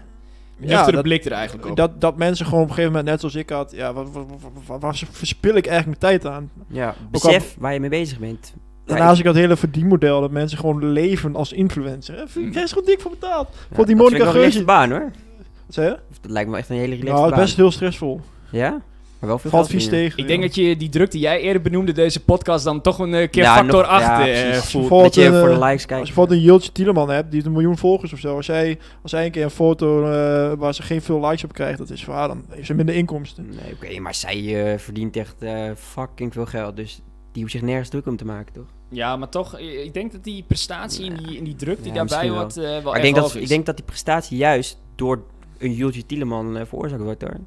[0.58, 1.76] nuchtere dat- blik er eigenlijk op.
[1.76, 4.26] Dat, dat mensen gewoon op een gegeven moment, net zoals ik had, ja, waar, waar,
[4.28, 6.52] waar- waar- waar verspil ik eigenlijk mijn tijd aan?
[6.68, 8.54] Ja, al- besef waar je mee bezig bent.
[8.86, 12.16] Daarnaast ik dat hele verdienmodel, dat mensen gewoon leven als influencer.
[12.16, 12.62] Hè, vind ik Mm.
[12.64, 13.48] is gewoon dik voor betaald.
[13.70, 15.12] ja, voor die dat Monica ik wel een relaxte Geuze- baan, hoor.
[15.66, 15.98] Wat zei je?
[16.22, 17.40] Dat lijkt me echt een hele relaxte Nou, baan.
[17.40, 18.22] best heel stressvol.
[18.52, 18.82] Ja?
[19.20, 20.20] Maar wel veel Valt vies tegen.
[20.20, 23.14] ik denk dat je die druk die jij eerder benoemde, deze podcast, dan toch een
[23.14, 24.70] eh, keer Ja, factor nog- 8 ja, eh, precies.
[24.70, 24.72] voelt.
[24.90, 25.92] Bijvoorbeeld Dat je een, voor de eh, likes kijkt.
[25.92, 28.36] Als je bijvoorbeeld een Jiltje Tieleman hebt, die heeft een miljoen volgers of zo.
[28.36, 31.54] Als hij, als hij een keer een foto eh, waar ze geen veel likes op
[31.54, 33.50] krijgt, dat is voor haar, dan heeft ze minder inkomsten.
[33.50, 36.76] Nee, oké, maar zij eh, verdient echt eh, fucking veel geld.
[36.76, 37.02] Dus
[37.32, 38.68] die hoeft zich nergens druk om te maken, toch?
[38.90, 42.04] Ja, maar toch, eh, ik denk dat die prestatie en die, druk die Ja, daarbij
[42.04, 42.40] misschien wel.
[42.40, 43.42] hoort, eh, wel Maar ik denk, dat, is.
[43.42, 45.22] ik denk dat die prestatie juist door
[45.58, 47.38] een Jultje Tieleman eh, veroorzaakt wordt hoor.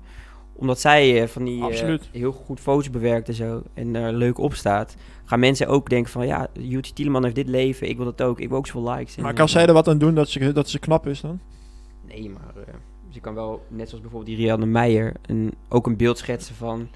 [0.62, 3.62] Omdat zij eh, van die eh, heel goed foto's bewerkt en zo.
[3.74, 4.96] En er leuk op staat.
[5.24, 7.88] Gaan mensen ook denken van ja, Jultje Tieleman heeft dit leven.
[7.88, 8.40] Ik wil dat ook.
[8.40, 9.16] Ik wil ook zoveel likes.
[9.16, 11.20] En, Maar kan eh, zij er wat aan doen dat ze, dat ze knap is
[11.20, 11.40] dan?
[12.08, 12.64] Nee, maar
[13.10, 16.88] ze kan wel, net zoals bijvoorbeeld die Rianne Meijer, een, ook een beeld schetsen van...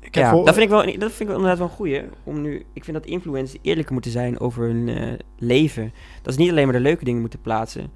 [0.00, 1.74] Ik heb Ja, voor- dat, vind ik wel, dat vind ik wel inderdaad wel een
[1.74, 2.02] goeie.
[2.24, 5.92] Om nu, ik vind dat influencers eerlijker moeten zijn over hun leven.
[6.22, 7.90] Dat ze niet alleen maar de leuke dingen moeten plaatsen.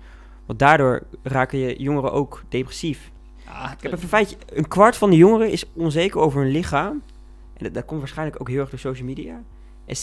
[0.47, 3.12] Want daardoor raken je jongeren ook depressief.
[3.53, 4.37] Ja, Ik heb even een feitje.
[4.47, 7.03] Een kwart van de jongeren is onzeker over hun lichaam.
[7.55, 9.43] En dat, dat komt waarschijnlijk ook heel erg door social media.
[9.87, 9.97] En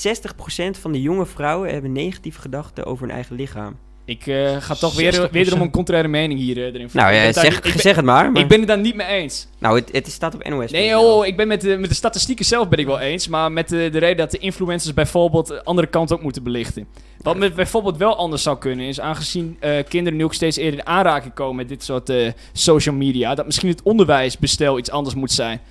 [0.78, 3.78] 60% van de jonge vrouwen hebben negatieve gedachten over hun eigen lichaam.
[4.10, 5.32] Ik eh, ga toch weer, 60%.
[5.32, 8.06] wederom een contraire mening hier eh, erin Nou ja, zeg, niet- ik, ben, zeg het
[8.06, 8.32] maar.
[8.32, 9.48] maar- ik ben het daar niet mee eens.
[9.60, 10.72] Nou, het, het staat op NOS.
[10.72, 13.28] Nee, oh, ik ben met de, met de statistieken zelf ben ik wel eens.
[13.28, 16.88] Maar met de, de reden dat de influencers bijvoorbeeld de andere kant ook moeten belichten.
[17.22, 20.80] Wat met bijvoorbeeld wel anders zou kunnen, is aangezien eh, kinderen nu ook steeds eerder
[20.80, 25.16] in aanraking komen met dit soort eh, social media, dat misschien het onderwijsbestel iets anders
[25.16, 25.62] moet zijn.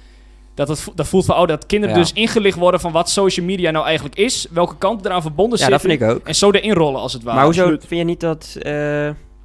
[0.58, 2.00] Dat, het, dat voelt voor ouderen dat kinderen Ja.
[2.02, 5.68] dus ingelicht worden van wat social media nou eigenlijk is, welke kant eraan verbonden Ja,
[5.68, 5.98] dat zitten.
[5.98, 6.26] vind ik ook.
[6.28, 7.36] En zo erin rollen als het ware.
[7.36, 7.84] Maar hoezo absoluut.
[7.86, 8.72] vind je niet dat eh,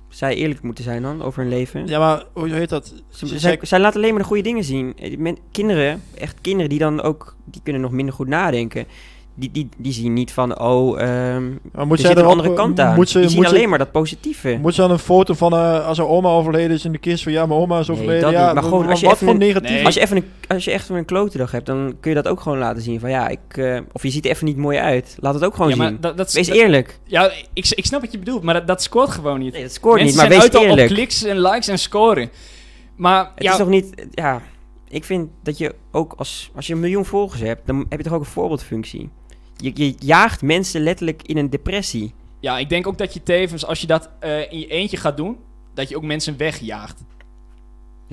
[0.10, 1.88] zij eerlijk moeten zijn dan over hun leven?
[1.88, 2.94] Ja, maar hoe heet dat?
[3.10, 4.94] Ze, Ze- zij, zij laten alleen maar de goede dingen zien.
[5.00, 8.86] Eh, men- kinderen, echt kinderen die dan ook, die kunnen nog minder goed nadenken.
[9.36, 12.28] Die, die, die zien niet van, oh, ehm Maar er moet zit zij een er
[12.30, 12.96] andere kant aan.
[12.96, 14.58] Moet ze, die zien moet ze, alleen maar dat positieve.
[14.62, 17.24] moet ze dan een foto van eh, als haar oma overleden is in de kist
[17.24, 18.22] van ja, mijn oma is overleden.
[18.22, 18.54] dat ja, niet.
[18.54, 19.70] Maar gewoon als je wat even voor een- negatief.
[19.70, 19.86] Nee.
[19.86, 22.28] Als je, even een, als je echt een klote dag hebt, dan kun je dat
[22.28, 23.00] ook gewoon laten zien.
[23.00, 25.18] Van ja, ik, eh, of je ziet er even niet mooi uit.
[25.20, 25.98] Laat het ook gewoon ja, maar zien.
[26.02, 27.00] dat, dat, Wees dat- eerlijk.
[27.06, 29.54] Ja, ik, ik snap wat je bedoelt, maar dat, dat scoort gewoon niet.
[29.54, 30.90] Nee, dat scoort Mensen niet, maar wees eerlijk.
[30.90, 32.30] op kliks en likes en scoren.
[32.96, 34.08] Maar Het ja, is toch niet...
[34.12, 34.42] Ja,
[34.90, 36.52] ik vind dat je ook als...
[36.56, 39.10] Als je een miljoen volgers hebt, dan heb je toch ook een voorbeeldfunctie.
[39.64, 42.14] Je, je jaagt mensen letterlijk in een depressie.
[42.40, 45.18] ja, ik denk ook dat je tevens, als je dat eh, in je eentje gaat
[45.18, 45.38] doen,
[45.74, 47.04] dat je ook mensen wegjaagt.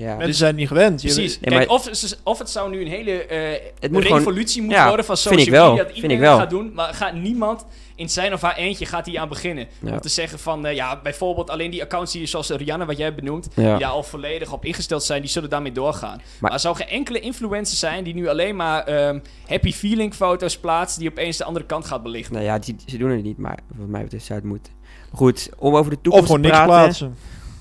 [0.01, 0.17] Ja.
[0.17, 1.01] Mensen zijn het niet gewend.
[1.01, 1.39] Precies.
[1.41, 1.91] Kijk, of,
[2.25, 5.17] of het zou nu een hele eh, Het moet gewoon- revolutie moeten ja, worden van
[5.17, 5.83] social wel, media.
[5.83, 6.39] Dat vind iedereen ik wel.
[6.39, 9.67] gaat doen, maar gaat niemand in zijn of haar eentje gaat hier aan beginnen.
[9.79, 9.93] Ja.
[9.93, 13.15] Om te zeggen van, eh, ja, bijvoorbeeld alleen die accounts die zoals Rihanna, wat jij
[13.15, 13.71] benoemt, Ja.
[13.71, 16.21] die daar al volledig op ingesteld zijn, die zullen daarmee doorgaan.
[16.41, 20.59] Maar, er zou geen enkele influencer zijn die nu alleen maar ehm, happy feeling foto's
[20.59, 22.33] plaatst, die opeens de andere kant gaat belichten.
[22.35, 24.73] Nou ja, die, ze doen het niet, maar wat mij betreft zou het moeten.
[25.13, 26.83] Goed, om over de Of toekomst gewoon te niks praten.
[26.83, 27.17] plaatsen.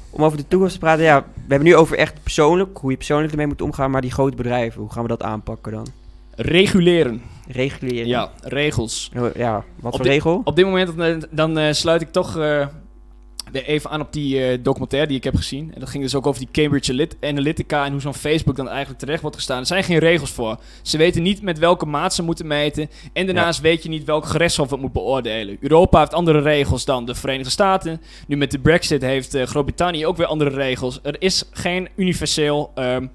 [0.10, 2.98] Om over de toekomst te praten, ja, we hebben nu over echt persoonlijk, hoe je
[2.98, 5.88] persoonlijk ermee moet omgaan, maar die grote bedrijven, hoe gaan we dat aanpakken dan?
[6.36, 7.22] Reguleren.
[7.48, 8.08] Reguleren?
[8.08, 9.12] Ja, regels.
[9.18, 10.42] Oh, Ja, wat Op voor dit- regel?
[10.44, 12.68] Op dit moment dan, dan eh, sluit ik toch eh,
[13.52, 15.72] even aan op die eh, documentaire die ik heb gezien.
[15.74, 18.68] En dat ging dus ook over die Cambridge Analyt- Analytica en hoe zo'n Facebook dan
[18.68, 19.60] eigenlijk terecht wordt gestaan.
[19.60, 20.58] Er zijn geen regels voor.
[20.82, 22.90] Ze weten niet met welke maat ze moeten meten.
[23.14, 25.58] En daarnaast weet je niet welk gerechtshof het moet beoordelen.
[25.60, 28.02] Europa heeft andere regels dan de Verenigde Staten.
[28.28, 31.00] Nu met de Brexit heeft eh, Groot-Brittannië ook weer andere regels.
[31.04, 33.08] Er is geen universeel ehm,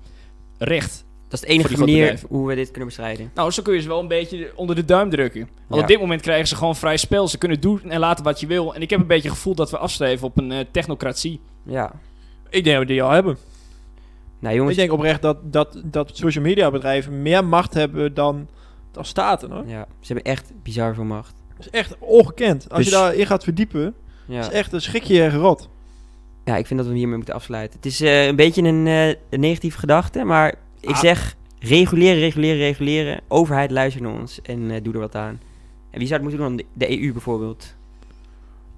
[0.59, 1.04] recht.
[1.41, 2.37] Dat is de enige voor die grote manier bedrijven.
[2.39, 3.31] hoe we dit kunnen bestrijden.
[3.35, 5.41] Nou, zo kun je ze wel een beetje onder de duim drukken.
[5.41, 5.81] Want Ja.
[5.81, 7.29] op dit moment krijgen ze gewoon vrij spel.
[7.29, 8.75] Ze kunnen doen en laten wat je wil.
[8.75, 11.41] En ik heb een beetje het gevoel dat we afstreven op een eh, technocratie.
[11.63, 11.93] Ja.
[12.51, 13.37] Ik denk dat we die al hebben.
[14.39, 18.49] Nou jongens, Ik denk oprecht dat, dat, dat social media bedrijven meer macht hebben dan,
[18.93, 19.51] dan staten.
[19.51, 19.65] Hoor.
[19.67, 21.35] ja, ze hebben echt bizar veel macht.
[21.57, 22.69] Dat is echt ongekend.
[22.71, 23.95] Als Dus- je daarin gaat verdiepen,
[24.27, 24.41] Ja.
[24.41, 25.69] is echt een schrik je erg rot.
[26.45, 27.77] ja, ik vind dat we hiermee moeten afsluiten.
[27.77, 30.55] Het is eh, een beetje een, eh, een negatieve gedachte, maar
[30.85, 30.99] ik Ah.
[31.01, 33.21] zeg reguleren, reguleren, reguleren.
[33.29, 35.41] Overheid luister naar ons en eh, doe er wat aan.
[35.91, 36.57] En wie zou het moeten doen?
[36.57, 36.67] dan?
[36.73, 37.75] De, EU bijvoorbeeld.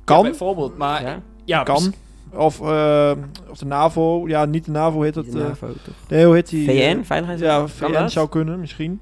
[0.04, 0.76] Kan, Ja, bijvoorbeeld.
[0.78, 1.62] Maar ja, Ja?
[1.62, 1.92] kan.
[2.32, 3.12] Of, eh,
[3.50, 4.28] of de NAVO.
[4.28, 5.14] Ja, niet de NAVO heet.
[5.16, 5.94] Niet de eh, NAVO, toch?
[6.08, 6.64] nee, hoe heet die?
[6.64, 7.70] VN, Veiligheidsraad?
[7.78, 9.00] ja, Kan VN zou kunnen, misschien.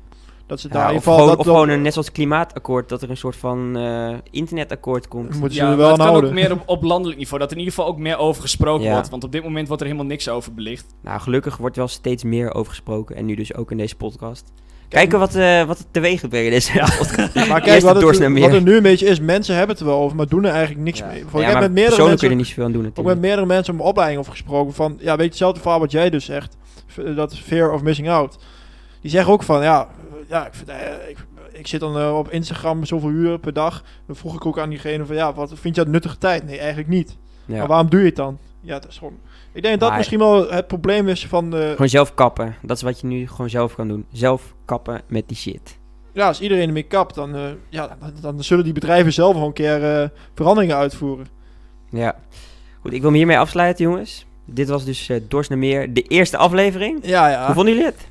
[0.55, 1.14] Dat ze Ja, daar in ieder geval...
[1.14, 3.76] gewoon, dat, of dat- gewoon een, net zoals het klimaatakkoord, dat er een soort van
[3.76, 5.30] eh, internetakkoord komt.
[5.30, 7.38] moeten ze ja, er maar wel kan ook meer op, op landelijk niveau.
[7.40, 8.92] Dat er in ieder geval ook meer over gesproken Ja.
[8.92, 9.09] wordt.
[9.11, 10.94] Want op dit moment wordt er helemaal niks over belicht.
[11.02, 13.16] Nou, gelukkig wordt wel steeds meer over gesproken.
[13.16, 14.52] En nu dus ook in deze podcast.
[14.88, 17.34] Kijken wat, eh wat het teweeg in deze podcast.
[17.48, 20.00] Maar kijk, wat het, wat er nu een beetje is, mensen hebben het er wel
[20.00, 21.07] over, maar doen er eigenlijk niks Ja.
[21.07, 21.18] mee.
[21.18, 22.80] Ja, Voor, ik heb maar met meerdere kun je mensen, er niet zoveel aan doen
[22.80, 23.26] ook met natuurlijk.
[23.26, 26.11] meerdere mensen op mijn opleiding over gesproken van, ja, weet je, hetzelfde verhaal wat jij
[26.11, 26.57] dus zegt,
[27.16, 28.38] dat is fear of missing out.
[29.00, 29.88] Die zeggen ook van, ja,
[30.29, 31.16] ja ik, vind, eh, ik,
[31.53, 33.85] ik zit dan eh, op Instagram zoveel uur per dag.
[34.07, 36.45] Dan vroeg ik ook aan diegene van, ja, wat vind je dat nuttige tijd?
[36.45, 37.16] Nee, eigenlijk niet.
[37.47, 37.59] Ja.
[37.59, 38.39] Maar waarom doe je het dan?
[38.61, 39.18] Ja, dat is gewoon...
[39.53, 41.70] Ik denk dat dat Maar- misschien wel het probleem is van de...
[41.70, 42.55] Gewoon zelf kappen.
[42.62, 44.07] Dat is wat je nu gewoon zelf kan doen.
[44.12, 45.79] Zelf kappen met die shit.
[46.12, 49.49] Ja, als iedereen ermee kapt, dan, eh, ja, dan, dan zullen die bedrijven zelf gewoon
[49.49, 51.27] een keer eh, veranderingen uitvoeren.
[51.91, 52.16] Ja.
[52.81, 54.27] Goed, ik wil me hiermee afsluiten, jongens.
[54.45, 56.99] Dit was dus eh Dorst naar Meer, de eerste aflevering.
[57.03, 57.45] Ja, ja.
[57.47, 58.09] Hoe vonden jullie het?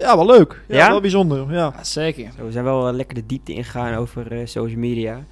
[0.00, 0.60] Ja, wel leuk.
[0.68, 0.88] Ja, Ja?
[0.90, 1.52] wel bijzonder.
[1.52, 1.72] Ja.
[1.76, 2.30] Ja, zeker.
[2.38, 5.24] Zo, we zijn wel eh, lekker de diepte ingegaan over eh, social media.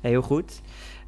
[0.00, 0.60] Heel goed.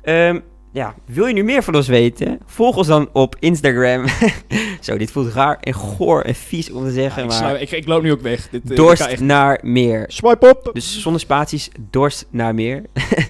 [0.02, 0.40] Ehm,
[0.72, 2.38] ja, wil je nu meer van ons weten?
[2.46, 4.04] Volg ons dan op Instagram.
[4.80, 7.60] Zo, dit voelt raar en goor en vies om te Ja, zeggen, ik, maar...
[7.60, 8.48] ik, ik loop nu ook weg.
[8.48, 10.04] Dit, eh, dit Dorst echt- naar meer.
[10.06, 10.70] Swipe op.
[10.72, 12.82] Dus zonder spaties, dorst naar meer.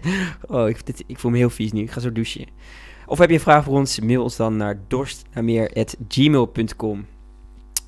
[0.49, 1.83] oh, ik, dit, ik voel me heel vies nu.
[1.83, 2.47] Ik ga zo douchen.
[3.07, 4.01] Of heb je een vraag voor ons?
[4.01, 7.07] Mail ons dan naar dorstnaarmeer.gmail.com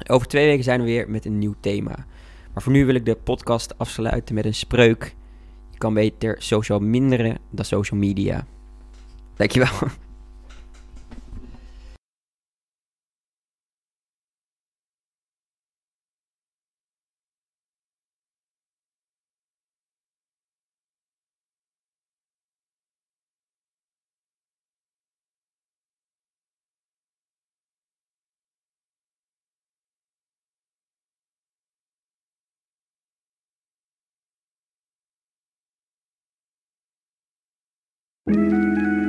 [0.07, 2.07] Over twee weken zijn we weer met een nieuw thema.
[2.53, 5.15] Maar voor nu wil ik de podcast afsluiten met een spreuk.
[5.71, 8.47] Je kan beter social minderen dan social media.
[9.37, 9.89] Dankjewel.
[38.29, 39.08] Música